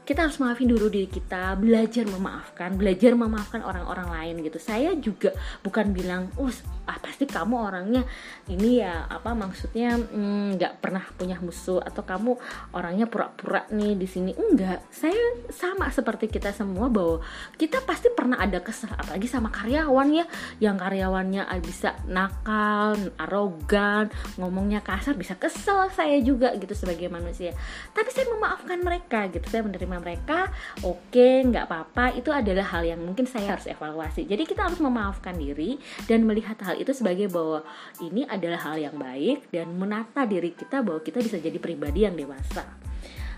kita 0.09 0.25
harus 0.25 0.41
maafin 0.41 0.73
dulu 0.73 0.89
diri 0.89 1.05
kita 1.05 1.53
belajar 1.61 2.09
memaafkan 2.09 2.81
belajar 2.81 3.13
memaafkan 3.13 3.61
orang-orang 3.61 4.09
lain 4.09 4.35
gitu. 4.41 4.57
Saya 4.57 4.97
juga 4.97 5.37
bukan 5.61 5.93
bilang 5.93 6.33
oh 6.41 6.49
ah 6.89 6.97
pasti 6.97 7.29
kamu 7.29 7.53
orangnya 7.53 8.09
ini 8.49 8.81
ya 8.81 9.05
apa 9.05 9.37
maksudnya 9.37 10.01
mm, 10.01 10.57
nggak 10.57 10.73
mm, 10.73 10.81
pernah 10.81 11.05
punya 11.13 11.37
musuh 11.45 11.85
atau 11.85 12.01
kamu 12.09 12.41
orangnya 12.73 13.05
pura-pura 13.05 13.69
nih 13.69 14.01
di 14.01 14.09
sini. 14.09 14.33
Enggak 14.33 14.89
saya 14.89 15.45
sama 15.53 15.93
seperti 15.93 16.33
kita 16.33 16.57
semua 16.57 16.89
bahwa 16.89 17.21
kita 17.61 17.85
pasti 17.85 18.09
pernah 18.09 18.41
ada 18.41 18.65
kesal 18.65 18.89
apalagi 18.97 19.29
sama 19.29 19.53
karyawan 19.53 20.09
ya 20.09 20.25
yang 20.65 20.81
karyawannya 20.81 21.45
bisa 21.61 22.01
nakal 22.09 22.97
arogan 23.21 24.09
ngomongnya 24.41 24.81
kasar 24.81 25.21
bisa 25.21 25.37
kesel 25.37 25.93
saya 25.93 26.17
juga 26.25 26.57
gitu 26.57 26.73
sebagai 26.73 27.13
manusia. 27.13 27.53
Tapi 27.93 28.09
saya 28.09 28.25
memaafkan 28.33 28.81
mereka 28.81 29.29
gitu 29.29 29.45
saya 29.53 29.61
menerima 29.69 29.98
mereka 29.99 30.51
oke 30.87 31.13
okay, 31.13 31.45
nggak 31.45 31.67
apa-apa 31.69 32.17
itu 32.19 32.31
adalah 32.33 32.67
hal 32.73 32.83
yang 32.87 33.01
mungkin 33.03 33.27
saya 33.27 33.59
harus 33.59 33.67
evaluasi 33.67 34.25
jadi 34.25 34.43
kita 34.43 34.67
harus 34.67 34.81
memaafkan 34.81 35.35
diri 35.37 35.79
dan 36.07 36.25
melihat 36.25 36.59
hal 36.63 36.79
itu 36.79 36.91
sebagai 36.95 37.31
bahwa 37.31 37.63
ini 38.03 38.25
adalah 38.27 38.61
hal 38.73 38.77
yang 38.79 38.97
baik 38.97 39.51
dan 39.51 39.71
menata 39.75 40.25
diri 40.29 40.55
kita 40.55 40.83
bahwa 40.83 41.01
kita 41.03 41.19
bisa 41.23 41.39
jadi 41.39 41.59
pribadi 41.59 42.05
yang 42.05 42.15
dewasa. 42.15 42.65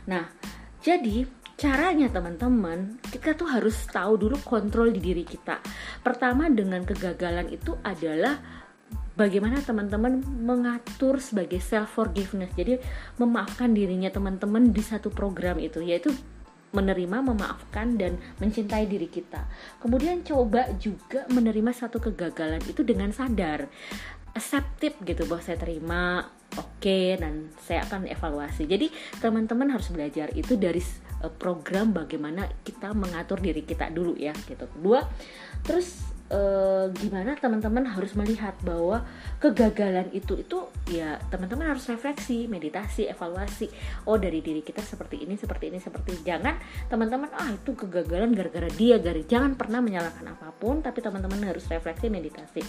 Nah, 0.09 0.25
jadi 0.81 1.29
caranya 1.61 2.09
teman-teman 2.09 2.97
kita 3.13 3.37
tuh 3.37 3.53
harus 3.53 3.77
tahu 3.89 4.17
dulu 4.17 4.37
kontrol 4.43 4.89
di 4.89 5.01
diri 5.01 5.25
kita. 5.29 5.61
Pertama 6.01 6.49
dengan 6.49 6.81
kegagalan 6.83 7.53
itu 7.53 7.77
adalah 7.85 8.41
bagaimana 9.13 9.61
teman-teman 9.61 10.25
mengatur 10.25 11.21
sebagai 11.21 11.61
self 11.61 11.93
forgiveness. 11.93 12.57
Jadi 12.57 12.81
memaafkan 13.21 13.77
dirinya 13.77 14.09
teman-teman 14.09 14.73
di 14.73 14.81
satu 14.81 15.13
program 15.13 15.61
itu 15.61 15.85
yaitu 15.85 16.11
menerima, 16.71 17.19
memaafkan 17.23 17.99
dan 17.99 18.19
mencintai 18.39 18.87
diri 18.87 19.11
kita. 19.11 19.47
Kemudian 19.83 20.23
coba 20.23 20.71
juga 20.79 21.27
menerima 21.31 21.71
satu 21.75 21.99
kegagalan 21.99 22.63
itu 22.67 22.87
dengan 22.87 23.11
sadar, 23.11 23.67
accepted 24.35 24.95
gitu 25.03 25.27
bahwa 25.27 25.43
saya 25.43 25.59
terima, 25.59 26.31
oke 26.55 26.79
okay, 26.79 27.19
dan 27.19 27.51
saya 27.59 27.83
akan 27.87 28.07
evaluasi. 28.07 28.71
Jadi 28.71 28.87
teman-teman 29.19 29.75
harus 29.75 29.91
belajar 29.91 30.31
itu 30.39 30.55
dari 30.55 30.83
eh, 31.23 31.33
program 31.35 31.91
bagaimana 31.91 32.47
kita 32.63 32.95
mengatur 32.95 33.43
diri 33.43 33.67
kita 33.67 33.91
dulu 33.91 34.15
ya 34.15 34.35
gitu. 34.47 34.71
Kedua, 34.71 35.03
terus 35.67 36.10
eh, 36.31 36.87
gimana 36.97 37.35
teman-teman 37.37 37.85
harus 37.91 38.15
melihat 38.15 38.55
bahwa 38.63 39.03
kegagalan 39.43 40.09
itu 40.15 40.39
itu 40.39 40.71
ya 40.89 41.19
teman-teman 41.29 41.75
harus 41.75 41.85
refleksi 41.91 42.47
meditasi 42.47 43.11
evaluasi. 43.11 43.69
Oh 44.07 44.17
dari 44.17 44.41
diri 44.41 44.63
kita 44.63 44.81
seperti 44.81 45.27
ini 45.27 45.35
seperti 45.35 45.75
ini 45.75 45.79
seperti 45.83 46.23
jangan 46.23 46.57
teman-teman 46.87 47.31
ah 47.35 47.51
itu 47.51 47.75
kegagalan 47.75 48.33
gara-gara 48.33 48.71
dia 48.73 48.97
gara 49.03 49.21
jangan 49.21 49.59
pernah 49.59 49.83
menyalahkan 49.83 50.25
apa 50.31 50.55
pun 50.57 50.81
tapi 50.81 51.03
teman-teman 51.03 51.51
harus 51.51 51.67
refleksi 51.67 52.07
meditasi. 52.07 52.63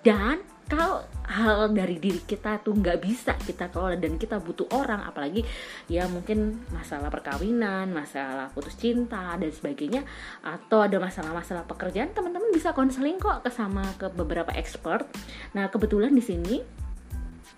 Dan 0.00 0.57
kalau 0.68 1.00
hal 1.28 1.72
dari 1.72 1.96
diri 1.96 2.20
kita 2.24 2.60
tuh 2.60 2.76
nggak 2.76 2.98
bisa 3.00 3.32
kita 3.40 3.72
kelola 3.72 3.96
dan 3.96 4.20
kita 4.20 4.36
butuh 4.40 4.68
orang 4.76 5.04
apalagi 5.04 5.44
ya 5.88 6.04
mungkin 6.08 6.64
masalah 6.72 7.08
perkawinan 7.08 7.88
masalah 7.92 8.52
putus 8.52 8.76
cinta 8.76 9.36
dan 9.36 9.48
sebagainya 9.48 10.04
atau 10.44 10.84
ada 10.84 11.00
masalah-masalah 11.00 11.64
pekerjaan 11.64 12.12
teman-teman 12.12 12.52
bisa 12.52 12.76
konseling 12.76 13.16
kok 13.16 13.44
ke 13.44 13.50
sama 13.52 13.84
ke 13.96 14.12
beberapa 14.12 14.52
expert. 14.56 15.08
Nah 15.56 15.68
kebetulan 15.72 16.12
di 16.12 16.24
sini 16.24 16.56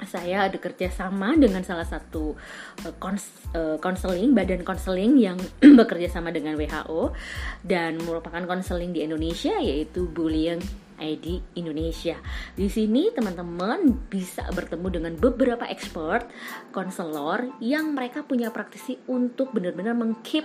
saya 0.07 0.49
ada 0.49 0.57
kerja 0.57 0.88
sama 0.88 1.37
dengan 1.37 1.61
salah 1.61 1.85
satu 1.85 2.33
konseling 3.76 4.33
uh, 4.33 4.33
uh, 4.33 4.37
badan 4.37 4.62
konseling 4.64 5.21
yang 5.21 5.37
bekerja 5.81 6.09
sama 6.09 6.33
dengan 6.33 6.57
WHO 6.57 7.12
dan 7.67 8.00
merupakan 8.00 8.40
konseling 8.49 8.97
di 8.97 9.05
Indonesia 9.05 9.52
yaitu 9.61 10.09
Bullying 10.09 10.62
ID 11.00 11.57
Indonesia. 11.57 12.21
Di 12.54 12.69
sini 12.69 13.09
teman-teman 13.11 14.07
bisa 14.12 14.45
bertemu 14.52 14.87
dengan 14.92 15.12
beberapa 15.16 15.64
expert, 15.66 16.28
konselor 16.71 17.57
yang 17.59 17.97
mereka 17.97 18.23
punya 18.23 18.52
praktisi 18.52 19.00
untuk 19.09 19.57
benar-benar 19.57 19.97
mengkeep 19.97 20.45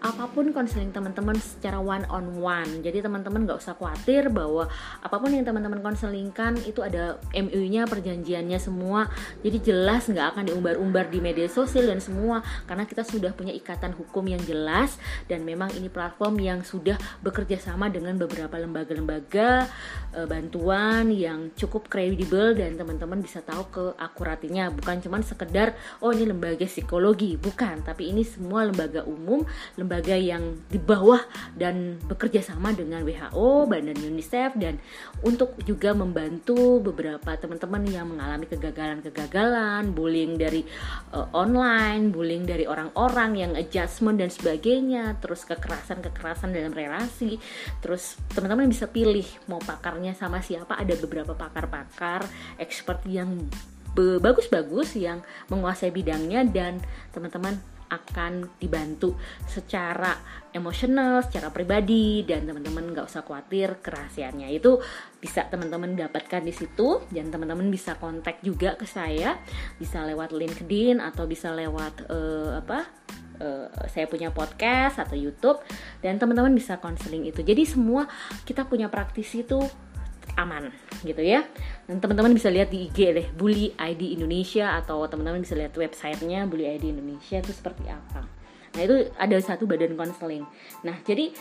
apa 0.00 0.26
pun 0.32 0.50
konseling 0.50 0.90
teman-teman 0.90 1.36
secara 1.38 1.78
one 1.78 2.08
on 2.08 2.40
one. 2.40 2.80
Jadi 2.80 3.04
teman-teman 3.04 3.46
nggak 3.46 3.60
usah 3.60 3.76
khawatir 3.76 4.32
bahwa 4.32 4.66
apa 5.04 5.16
pun 5.20 5.30
yang 5.30 5.44
teman-teman 5.44 5.84
konselingkan 5.84 6.58
itu 6.64 6.80
ada 6.80 7.20
MU-nya, 7.36 7.84
perjanjiannya 7.86 8.58
semua. 8.58 9.06
Jadi 9.44 9.70
jelas 9.70 10.08
nggak 10.08 10.34
akan 10.34 10.44
diumbar-umbar 10.50 11.12
di 11.12 11.20
media 11.22 11.46
sosial 11.46 11.92
dan 11.92 12.00
semua 12.02 12.40
karena 12.64 12.88
kita 12.88 13.04
sudah 13.04 13.36
punya 13.36 13.52
ikatan 13.52 13.92
hukum 13.94 14.24
yang 14.26 14.40
jelas 14.42 14.96
dan 15.28 15.44
memang 15.44 15.70
ini 15.76 15.92
platform 15.92 16.40
yang 16.40 16.64
sudah 16.64 16.96
bekerja 17.20 17.60
sama 17.60 17.92
dengan 17.92 18.16
beberapa 18.16 18.56
lembaga-lembaga 18.56 19.68
uh, 20.14 20.26
bantuan 20.26 21.10
yang 21.10 21.50
cukup 21.58 21.90
kredibel 21.90 22.54
dan 22.54 22.78
teman-teman 22.78 23.20
bisa 23.20 23.42
tahu 23.42 23.66
keakuratinya 23.70 24.70
bukan 24.70 25.02
cuman 25.02 25.22
sekedar 25.26 25.74
oh 26.00 26.14
ini 26.14 26.30
lembaga 26.30 26.64
psikologi. 26.64 27.34
Bukan 27.36 27.82
tapi 27.82 28.14
ini 28.14 28.22
semua 28.22 28.64
lembaga 28.64 29.02
umum 29.04 29.42
lembaga 29.74 30.14
yang 30.14 30.62
di 30.70 30.78
bawah 30.78 31.20
dan 31.58 31.98
bekerja 32.06 32.40
sama 32.44 32.72
dengan 32.72 33.02
WHO 33.02 33.66
Badan 33.66 33.98
UNICEF 33.98 34.56
dan 34.56 34.78
untuk 35.26 35.58
juga 35.66 35.92
membantu 35.92 36.78
beberapa 36.80 37.34
teman-teman 37.36 37.82
yang 37.88 38.06
mengalami 38.08 38.46
kegagalan-kegagalan 38.46 39.92
bullying 39.92 40.38
dari 40.38 40.62
uh, 41.12 41.26
online 41.34 42.14
bullying 42.14 42.44
dari 42.46 42.64
orang-orang 42.64 43.30
yang 43.36 43.52
adjustment 43.58 44.20
dan 44.20 44.30
sebagainya 44.30 45.18
terus 45.18 45.44
kekerasan-kekerasan 45.48 46.54
dalam 46.54 46.72
relasi. 46.72 47.40
Terus 47.82 48.20
teman-teman 48.32 48.70
bisa 48.70 48.86
pilih 48.86 49.26
mau 49.48 49.58
pakai 49.58 49.79
pakarnya 49.80 50.12
sama 50.12 50.44
siapa 50.44 50.76
ada 50.76 50.92
beberapa 51.00 51.32
pakar-pakar 51.32 52.28
expert 52.60 53.00
yang 53.08 53.48
bagus-bagus 53.96 54.92
yang 55.00 55.24
menguasai 55.48 55.88
bidangnya 55.88 56.44
dan 56.44 56.84
teman-teman 57.16 57.56
akan 57.90 58.46
dibantu 58.62 59.18
secara 59.50 60.14
emosional, 60.54 61.26
secara 61.26 61.50
pribadi 61.50 62.22
dan 62.22 62.46
teman-teman 62.46 62.94
nggak 62.94 63.10
usah 63.10 63.26
khawatir 63.26 63.82
kerahasiaannya. 63.82 64.46
Itu 64.54 64.78
bisa 65.18 65.50
teman-teman 65.50 65.98
dapatkan 65.98 66.46
di 66.46 66.54
situ 66.54 67.02
dan 67.10 67.34
teman-teman 67.34 67.66
bisa 67.66 67.98
kontak 67.98 68.38
juga 68.46 68.78
ke 68.78 68.86
saya 68.86 69.42
bisa 69.76 70.06
lewat 70.06 70.30
LinkedIn 70.30 71.02
atau 71.02 71.26
bisa 71.26 71.50
lewat 71.50 72.06
uh, 72.06 72.62
apa 72.62 72.86
uh, 73.40 73.66
saya 73.88 74.06
punya 74.06 74.30
podcast 74.30 75.00
atau 75.00 75.16
YouTube 75.16 75.58
dan 76.04 76.20
teman-teman 76.20 76.52
bisa 76.52 76.78
konseling 76.78 77.26
itu. 77.26 77.40
Jadi 77.40 77.66
semua 77.66 78.06
kita 78.46 78.68
punya 78.68 78.86
praktisi 78.92 79.42
itu 79.42 79.58
aman 80.38 80.70
gitu 81.02 81.20
ya. 81.24 81.42
Dan 81.88 81.98
teman-teman 81.98 82.36
bisa 82.36 82.52
lihat 82.52 82.70
di 82.70 82.86
IG 82.86 82.98
deh 83.16 83.28
Bully 83.34 83.74
ID 83.74 84.14
Indonesia 84.14 84.78
atau 84.78 85.02
teman-teman 85.10 85.42
bisa 85.42 85.58
lihat 85.58 85.74
websitenya 85.74 86.46
Bully 86.46 86.68
ID 86.68 86.94
Indonesia 86.94 87.40
itu 87.40 87.50
seperti 87.50 87.90
apa. 87.90 88.28
Nah 88.76 88.80
itu 88.86 89.10
ada 89.18 89.36
satu 89.42 89.66
badan 89.66 89.98
konseling. 89.98 90.46
Nah 90.86 90.94
jadi 91.02 91.34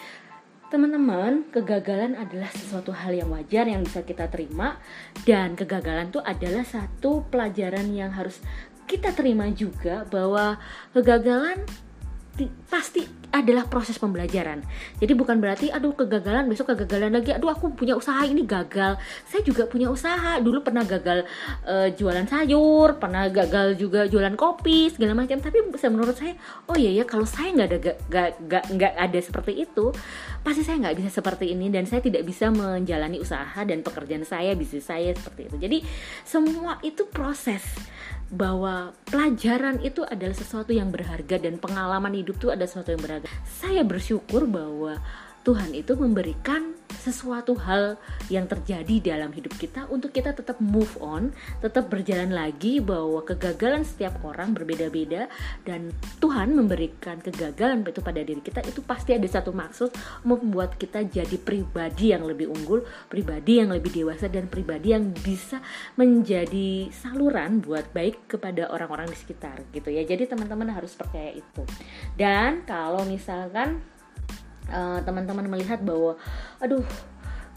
teman-teman 0.70 1.50
kegagalan 1.50 2.14
adalah 2.14 2.50
sesuatu 2.54 2.94
hal 2.94 3.10
yang 3.18 3.34
wajar 3.34 3.66
yang 3.66 3.82
bisa 3.82 4.06
kita 4.06 4.30
terima 4.30 4.78
dan 5.26 5.58
kegagalan 5.58 6.14
itu 6.14 6.22
adalah 6.22 6.62
satu 6.62 7.26
pelajaran 7.34 7.90
yang 7.90 8.14
harus 8.14 8.38
kita 8.86 9.14
terima 9.18 9.50
juga 9.50 10.06
bahwa 10.10 10.62
kegagalan 10.94 11.66
pasti 12.70 13.20
adalah 13.30 13.70
proses 13.70 13.98
pembelajaran. 14.02 14.66
Jadi 14.98 15.14
bukan 15.14 15.38
berarti 15.38 15.70
aduh 15.70 15.94
kegagalan 15.94 16.50
besok 16.50 16.74
kegagalan 16.74 17.14
lagi. 17.14 17.30
Aduh 17.34 17.54
aku 17.54 17.74
punya 17.78 17.94
usaha 17.94 18.26
ini 18.26 18.42
gagal. 18.42 18.98
Saya 19.30 19.42
juga 19.46 19.70
punya 19.70 19.90
usaha. 19.90 20.42
Dulu 20.42 20.66
pernah 20.66 20.82
gagal 20.82 21.30
uh, 21.66 21.88
jualan 21.94 22.26
sayur, 22.26 22.98
pernah 22.98 23.30
gagal 23.30 23.78
juga 23.78 24.10
jualan 24.10 24.34
kopi 24.34 24.90
segala 24.90 25.14
macam. 25.14 25.38
Tapi 25.38 25.58
menurut 25.90 26.18
saya, 26.18 26.34
oh 26.66 26.76
iya 26.78 27.02
ya 27.02 27.04
kalau 27.06 27.26
saya 27.26 27.54
nggak 27.54 27.70
ada 27.70 27.80
nggak 28.10 28.64
nggak 28.76 28.94
ada 28.98 29.20
seperti 29.22 29.62
itu, 29.62 29.94
pasti 30.42 30.62
saya 30.66 30.82
nggak 30.82 30.98
bisa 30.98 31.10
seperti 31.22 31.54
ini 31.54 31.70
dan 31.70 31.86
saya 31.86 32.02
tidak 32.02 32.26
bisa 32.26 32.50
menjalani 32.50 33.22
usaha 33.22 33.62
dan 33.62 33.86
pekerjaan 33.86 34.26
saya, 34.26 34.58
bisnis 34.58 34.90
saya 34.90 35.14
seperti 35.14 35.54
itu. 35.54 35.58
Jadi 35.62 35.78
semua 36.26 36.82
itu 36.82 37.06
proses 37.06 37.62
bahwa 38.30 38.96
pelajaran 39.10 39.82
itu 39.82 40.06
adalah 40.06 40.38
sesuatu 40.38 40.70
yang 40.72 40.94
berharga 40.94 41.42
dan 41.42 41.58
pengalaman 41.58 42.14
hidup 42.14 42.38
itu 42.38 42.50
ada 42.54 42.64
sesuatu 42.64 42.94
yang 42.94 43.02
berharga. 43.02 43.28
Saya 43.44 43.82
bersyukur 43.84 44.46
bahwa 44.46 45.02
Tuhan 45.44 45.74
itu 45.74 45.98
memberikan 45.98 46.79
sesuatu 46.98 47.54
hal 47.62 48.02
yang 48.28 48.50
terjadi 48.50 49.16
dalam 49.16 49.32
hidup 49.32 49.54
kita 49.56 49.86
untuk 49.88 50.12
kita 50.12 50.34
tetap 50.34 50.58
move 50.60 50.98
on, 51.00 51.32
tetap 51.62 51.88
berjalan 51.88 52.34
lagi 52.34 52.82
bahwa 52.82 53.22
kegagalan 53.24 53.86
setiap 53.86 54.20
orang 54.26 54.58
berbeda-beda 54.58 55.30
dan 55.64 55.94
Tuhan 56.18 56.58
memberikan 56.58 57.22
kegagalan 57.22 57.86
itu 57.86 58.02
pada 58.02 58.22
diri 58.22 58.42
kita 58.42 58.62
itu 58.66 58.82
pasti 58.86 59.16
ada 59.16 59.26
satu 59.26 59.54
maksud 59.56 59.90
membuat 60.26 60.76
kita 60.78 61.06
jadi 61.06 61.38
pribadi 61.40 62.12
yang 62.14 62.26
lebih 62.26 62.50
unggul, 62.50 62.86
pribadi 63.08 63.62
yang 63.62 63.74
lebih 63.74 63.94
dewasa 63.94 64.28
dan 64.28 64.50
pribadi 64.50 64.94
yang 64.94 65.10
bisa 65.14 65.62
menjadi 65.96 66.90
saluran 66.94 67.62
buat 67.62 67.90
baik 67.94 68.30
kepada 68.30 68.70
orang-orang 68.70 69.10
di 69.10 69.18
sekitar 69.18 69.66
gitu 69.74 69.90
ya. 69.90 70.06
Jadi 70.06 70.30
teman-teman 70.30 70.70
harus 70.74 70.94
percaya 70.94 71.34
itu. 71.34 71.64
Dan 72.18 72.64
kalau 72.66 73.04
misalkan 73.06 73.82
uh, 74.70 75.00
teman-teman 75.04 75.46
melihat 75.50 75.82
bahwa 75.82 76.16
aduh 76.62 76.86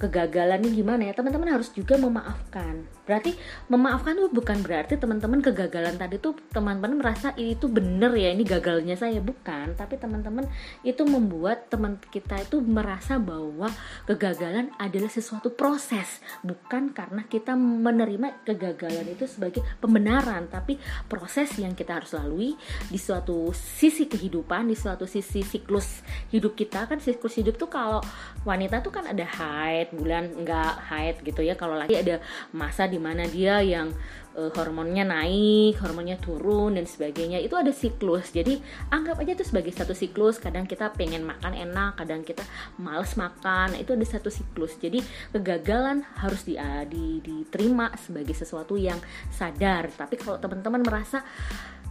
kegagalan 0.03 0.59
ini 0.67 0.83
gimana 0.83 1.03
ya? 1.07 1.15
Teman-teman 1.15 1.55
harus 1.55 1.71
juga 1.71 1.95
memaafkan 1.95 2.83
berarti 3.03 3.35
memaafkan 3.67 4.15
itu 4.15 4.31
bukan 4.31 4.63
berarti 4.63 4.95
teman-teman 4.95 5.43
kegagalan 5.43 5.99
tadi 5.99 6.23
tuh 6.23 6.39
teman-teman 6.55 7.03
merasa 7.03 7.35
itu 7.35 7.67
bener 7.67 8.15
ya 8.15 8.31
ini 8.31 8.47
gagalnya 8.47 8.95
saya. 8.95 9.19
Bukan 9.19 9.75
tapi 9.75 9.99
teman-teman 9.99 10.47
itu 10.87 11.03
membuat 11.03 11.67
teman 11.67 11.99
kita 11.99 12.39
itu 12.39 12.63
merasa 12.63 13.19
bahwa 13.19 13.67
kegagalan 14.07 14.71
adalah 14.79 15.11
sesuatu 15.11 15.51
proses. 15.51 16.23
Bukan 16.47 16.95
karena 16.95 17.27
kita 17.27 17.59
menerima 17.59 18.47
kegagalan 18.47 19.11
itu 19.11 19.27
sebagai 19.27 19.67
pembenaran 19.83 20.47
tapi 20.47 20.79
proses 21.11 21.51
yang 21.59 21.75
kita 21.75 21.99
harus 21.99 22.15
lalui 22.15 22.55
di 22.87 22.99
suatu 22.99 23.51
sisi 23.51 24.07
kehidupan 24.07 24.71
di 24.71 24.77
suatu 24.79 25.11
sisi 25.11 25.43
siklus 25.43 26.07
hidup 26.31 26.55
kita. 26.55 26.87
Kan 26.87 27.03
siklus 27.03 27.35
hidup 27.35 27.59
tuh 27.59 27.67
kalau 27.67 27.99
wanita 28.47 28.79
tuh 28.79 28.95
kan 28.95 29.11
ada 29.11 29.27
haid 29.27 29.91
bulan 29.91 30.31
nggak 30.31 30.75
haid 30.87 31.17
gitu 31.27 31.43
ya. 31.43 31.59
Kalau 31.59 31.75
lagi 31.75 31.99
ada 31.99 32.23
masa 32.55 32.92
di 32.93 33.01
mana 33.01 33.25
dia 33.25 33.65
yang 33.65 33.89
uh, 34.37 34.51
hormonnya 34.53 35.05
naik 35.09 35.81
hormonnya 35.81 36.21
turun 36.21 36.77
dan 36.77 36.85
sebagainya. 36.85 37.41
Itu 37.41 37.57
ada 37.57 37.73
siklus. 37.73 38.33
Jadi 38.33 38.61
anggap 38.93 39.21
aja 39.25 39.33
itu 39.33 39.45
sebagai 39.49 39.73
satu 39.73 39.97
siklus. 39.97 40.37
Kadang 40.37 40.69
kita 40.69 40.93
pengen 40.93 41.25
makan 41.25 41.57
enak 41.57 42.01
kadang 42.01 42.21
kita 42.21 42.45
males 42.77 43.17
makan. 43.17 43.77
Itu 43.81 43.97
ada 43.97 44.05
satu 44.05 44.29
siklus. 44.29 44.77
Jadi 44.77 45.01
kegagalan 45.33 46.05
harus 46.21 46.45
di, 46.45 46.61
uh, 46.61 46.85
di, 46.85 47.25
diterima 47.25 47.93
sebagai 47.97 48.37
sesuatu 48.37 48.77
yang 48.77 49.01
sadar. 49.33 49.89
Tapi 49.93 50.21
kalau 50.21 50.37
teman-teman 50.37 50.85
merasa 50.85 51.25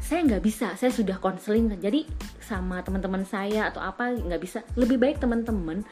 saya 0.02 0.26
nggak 0.26 0.44
bisa 0.44 0.74
saya 0.76 0.90
sudah 0.90 1.22
konseling 1.22 1.70
jadi 1.78 2.04
sama 2.42 2.82
teman-teman 2.82 3.24
saya 3.24 3.70
atau 3.70 3.80
apa 3.80 4.12
nggak 4.12 4.42
bisa 4.42 4.60
lebih 4.76 4.98
baik 4.98 5.22
teman-teman 5.22 5.86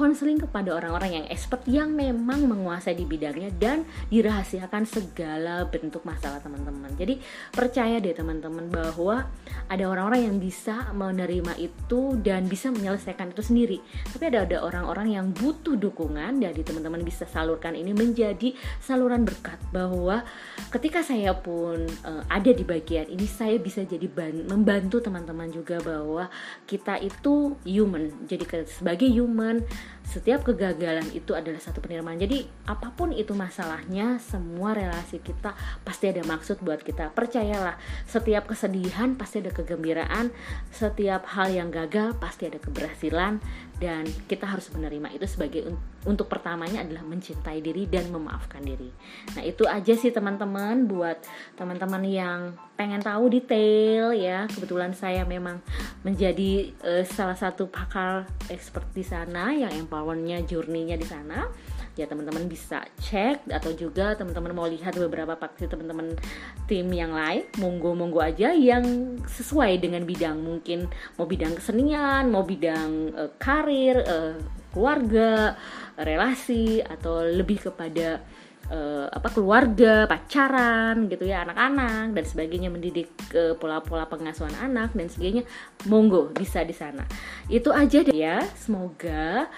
konseling 0.00 0.40
kepada 0.40 0.72
orang-orang 0.72 1.22
yang 1.22 1.26
expert 1.28 1.60
yang 1.66 1.92
memang 1.92 2.46
menguasai 2.46 2.94
di 2.94 3.04
bidangnya 3.04 3.50
dan 3.58 3.84
dirahasiakan 4.08 4.86
segala 4.86 5.66
bentuk 5.66 6.06
masalah 6.06 6.40
teman-teman. 6.40 6.94
Jadi 6.96 7.20
percaya 7.50 7.98
deh 7.98 8.14
teman-teman 8.14 8.70
bahwa 8.70 9.28
ada 9.68 9.84
orang-orang 9.84 10.30
yang 10.30 10.36
bisa 10.40 10.88
menerima 10.94 11.58
itu 11.58 12.16
dan 12.22 12.46
bisa 12.46 12.70
menyelesaikan 12.72 13.34
itu 13.34 13.42
sendiri. 13.42 13.78
Tapi 14.14 14.30
ada 14.30 14.46
ada 14.46 14.62
orang-orang 14.62 15.20
yang 15.20 15.26
butuh 15.34 15.74
dukungan 15.76 16.38
dari 16.38 16.62
teman-teman 16.62 17.02
bisa 17.02 17.26
salurkan 17.26 17.74
ini 17.74 17.92
menjadi 17.92 18.54
saluran 18.80 19.26
berkat 19.26 19.58
bahwa 19.74 20.22
ketika 20.70 21.02
saya 21.02 21.34
pun 21.34 21.84
uh, 22.06 22.22
ada 22.30 22.50
di 22.54 22.62
bagian 22.62 23.10
ini 23.10 23.26
saya 23.26 23.49
bisa 23.58 23.82
jadi 23.82 24.06
membantu 24.46 25.02
teman-teman 25.02 25.50
juga 25.50 25.82
bahwa 25.82 26.30
kita 26.68 27.00
itu 27.02 27.56
human. 27.66 28.12
Jadi 28.28 28.44
sebagai 28.70 29.08
human 29.10 29.64
setiap 30.06 30.42
kegagalan 30.42 31.06
itu 31.14 31.34
adalah 31.38 31.62
satu 31.62 31.78
penerimaan. 31.78 32.18
Jadi 32.18 32.42
apa 32.66 32.90
pun 32.90 33.14
itu 33.14 33.30
masalahnya, 33.30 34.18
semua 34.18 34.74
relasi 34.74 35.22
kita 35.22 35.54
pasti 35.86 36.10
ada 36.10 36.26
maksud 36.26 36.58
buat 36.66 36.82
kita. 36.82 37.14
Percayalah, 37.14 37.78
setiap 38.10 38.50
kesedihan 38.50 39.14
pasti 39.14 39.38
ada 39.38 39.54
kegembiraan, 39.54 40.34
setiap 40.74 41.30
hal 41.30 41.54
yang 41.54 41.70
gagal 41.70 42.18
pasti 42.18 42.50
ada 42.50 42.58
keberhasilan 42.58 43.38
dan 43.80 44.04
kita 44.28 44.44
harus 44.44 44.68
menerima 44.76 45.16
itu 45.16 45.24
sebagai 45.24 45.72
untuk 46.04 46.28
pertamanya 46.28 46.84
adalah 46.84 47.00
mencintai 47.00 47.64
diri 47.64 47.88
dan 47.88 48.12
memaafkan 48.12 48.60
diri. 48.60 48.92
Nah, 49.32 49.42
itu 49.42 49.64
aja 49.64 49.96
sih 49.96 50.12
teman-teman 50.12 50.84
buat 50.84 51.16
teman-teman 51.56 52.04
yang 52.04 52.52
pengen 52.76 53.00
tahu 53.00 53.32
detail 53.32 54.12
ya. 54.12 54.44
Kebetulan 54.52 54.92
saya 54.92 55.24
memang 55.24 55.64
menjadi 56.04 56.76
uh, 56.84 57.04
salah 57.08 57.36
satu 57.36 57.72
pakar 57.72 58.28
expert 58.52 58.84
di 58.92 59.04
sana 59.04 59.56
yang 59.56 59.72
empowernya 59.72 60.44
journey-nya 60.44 61.00
di 61.00 61.08
sana 61.08 61.48
ya 61.98 62.06
teman-teman 62.06 62.46
bisa 62.46 62.86
cek 63.02 63.50
atau 63.50 63.74
juga 63.74 64.14
teman-teman 64.14 64.54
mau 64.54 64.66
lihat 64.70 64.94
beberapa 64.94 65.34
paksi 65.34 65.66
teman-teman 65.66 66.14
tim 66.70 66.86
yang 66.94 67.10
lain 67.10 67.44
monggo 67.58 67.92
monggo 67.98 68.22
aja 68.22 68.54
yang 68.54 69.16
sesuai 69.26 69.82
dengan 69.82 70.06
bidang. 70.06 70.38
Mungkin 70.38 70.86
mau 71.18 71.26
bidang 71.26 71.58
kesenian 71.58 72.30
mau 72.30 72.46
bidang 72.46 73.14
uh, 73.14 73.30
karir 73.36 74.00
uh, 74.06 74.38
keluarga 74.70 75.58
relasi 75.98 76.80
atau 76.80 77.26
lebih 77.26 77.58
kepada 77.58 78.22
uh, 78.70 79.10
apa 79.10 79.28
keluarga, 79.34 80.06
pacaran 80.06 81.10
gitu 81.10 81.26
ya, 81.26 81.42
anak-anak 81.44 82.14
dan 82.14 82.24
sebagainya 82.24 82.70
mendidik 82.70 83.10
ke 83.28 83.58
pola-pola 83.58 84.06
pengasuhan 84.06 84.54
anak 84.56 84.94
dan 84.94 85.10
sebagainya, 85.10 85.42
monggo 85.90 86.30
bisa 86.30 86.62
di 86.62 86.72
sana. 86.72 87.04
Itu 87.50 87.74
aja 87.74 88.00
deh 88.06 88.14
ya. 88.14 88.40
Semoga 88.54 89.50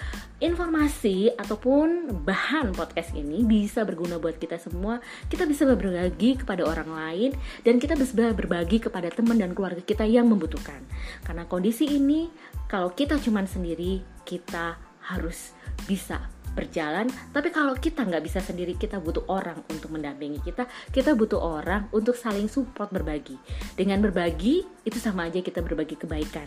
informasi 0.43 1.31
ataupun 1.39 2.11
bahan 2.27 2.75
podcast 2.75 3.15
ini 3.15 3.47
bisa 3.47 3.87
berguna 3.87 4.19
buat 4.19 4.41
kita 4.41 4.59
semua. 4.59 4.99
Kita 5.31 5.47
bisa 5.47 5.69
berbagi 5.69 6.41
kepada 6.41 6.67
orang 6.67 6.91
lain 6.91 7.31
dan 7.63 7.79
kita 7.79 7.95
bisa 7.95 8.35
berbagi 8.35 8.83
kepada 8.83 9.13
teman 9.13 9.39
dan 9.39 9.55
keluarga 9.55 9.85
kita 9.85 10.03
yang 10.03 10.27
membutuhkan. 10.27 10.83
Karena 11.23 11.47
kondisi 11.47 11.87
ini 11.87 12.27
kalau 12.67 12.91
kita 12.91 13.21
cuman 13.21 13.45
sendiri, 13.47 14.03
kita 14.25 14.81
harus 15.13 15.53
bisa 15.85 16.32
berjalan 16.53 17.09
tapi 17.33 17.49
kalau 17.49 17.73
kita 17.77 18.05
nggak 18.05 18.25
bisa 18.25 18.41
sendiri 18.45 18.77
kita 18.77 19.01
butuh 19.01 19.25
orang 19.29 19.61
untuk 19.73 19.89
mendampingi 19.93 20.41
kita 20.45 20.69
kita 20.93 21.17
butuh 21.17 21.41
orang 21.41 21.89
untuk 21.93 22.15
saling 22.19 22.47
support 22.47 22.93
berbagi. 22.93 23.37
Dengan 23.75 24.03
berbagi 24.05 24.63
itu 24.83 24.99
sama 24.99 25.31
aja 25.31 25.41
kita 25.41 25.63
berbagi 25.63 25.95
kebaikan. 25.97 26.47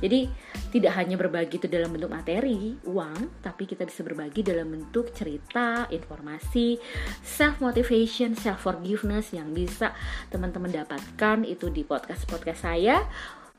Jadi 0.00 0.26
tidak 0.74 0.92
hanya 0.98 1.14
berbagi 1.14 1.56
itu 1.60 1.68
dalam 1.70 1.94
bentuk 1.94 2.10
materi 2.10 2.74
uang 2.84 3.44
tapi 3.44 3.68
kita 3.68 3.86
bisa 3.86 4.02
berbagi 4.02 4.42
dalam 4.42 4.72
bentuk 4.72 5.14
cerita 5.14 5.86
informasi 5.92 6.80
self 7.22 7.62
motivation 7.62 8.34
self 8.34 8.66
forgiveness 8.66 9.30
yang 9.30 9.54
bisa 9.54 9.94
teman-teman 10.32 10.72
dapatkan 10.72 11.46
itu 11.46 11.70
di 11.70 11.86
podcast 11.86 12.26
podcast 12.26 12.66
saya 12.66 13.04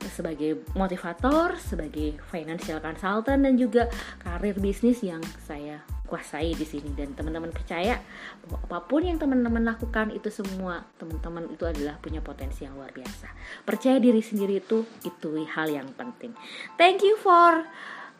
sebagai 0.04 0.64
motivator, 0.76 1.56
sebagai 1.56 2.20
financial 2.28 2.78
consultant 2.84 3.42
dan 3.42 3.56
juga 3.56 3.88
karir 4.20 4.56
bisnis 4.60 5.00
yang 5.00 5.20
saya 5.44 5.80
kuasai 6.06 6.54
di 6.54 6.62
sini 6.62 6.94
dan 6.94 7.12
teman-teman 7.18 7.50
percaya 7.50 7.98
bahwa 8.46 8.62
apa 8.62 8.78
pun 8.86 9.02
yang 9.02 9.18
teman-teman 9.18 9.66
lakukan 9.66 10.14
itu 10.14 10.30
semua 10.30 10.86
teman-teman 11.02 11.50
itu 11.50 11.66
adalah 11.66 11.98
punya 11.98 12.22
potensi 12.22 12.62
yang 12.62 12.78
luar 12.78 12.94
biasa. 12.94 13.26
Percaya 13.66 13.98
diri 13.98 14.22
sendiri 14.22 14.62
itu 14.62 14.86
itu 15.02 15.28
hal 15.50 15.66
yang 15.66 15.90
penting. 15.98 16.32
Thank 16.78 17.02
you 17.02 17.18
for 17.18 17.66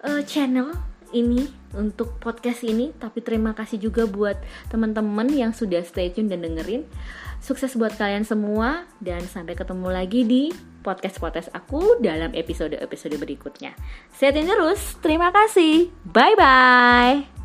uh, 0.02 0.22
channel 0.26 0.74
ini 1.14 1.46
untuk 1.78 2.18
podcast 2.18 2.66
ini 2.66 2.90
tapi 2.98 3.22
terima 3.22 3.54
kasih 3.54 3.78
juga 3.78 4.10
buat 4.10 4.34
teman-teman 4.72 5.30
yang 5.30 5.54
sudah 5.54 5.86
stay 5.86 6.10
tune 6.10 6.26
dan 6.26 6.42
dengerin 6.42 6.82
sukses 7.42 7.74
buat 7.76 7.94
kalian 7.94 8.24
semua 8.24 8.88
dan 9.02 9.22
sampai 9.24 9.54
ketemu 9.54 9.88
lagi 9.90 10.20
di 10.24 10.42
podcast-podcast 10.86 11.50
aku 11.50 11.98
dalam 11.98 12.30
episode-episode 12.30 13.18
berikutnya. 13.18 13.74
Sehatin 14.14 14.46
terus, 14.46 14.94
terima 15.02 15.34
kasih. 15.34 15.90
Bye-bye. 16.06 17.35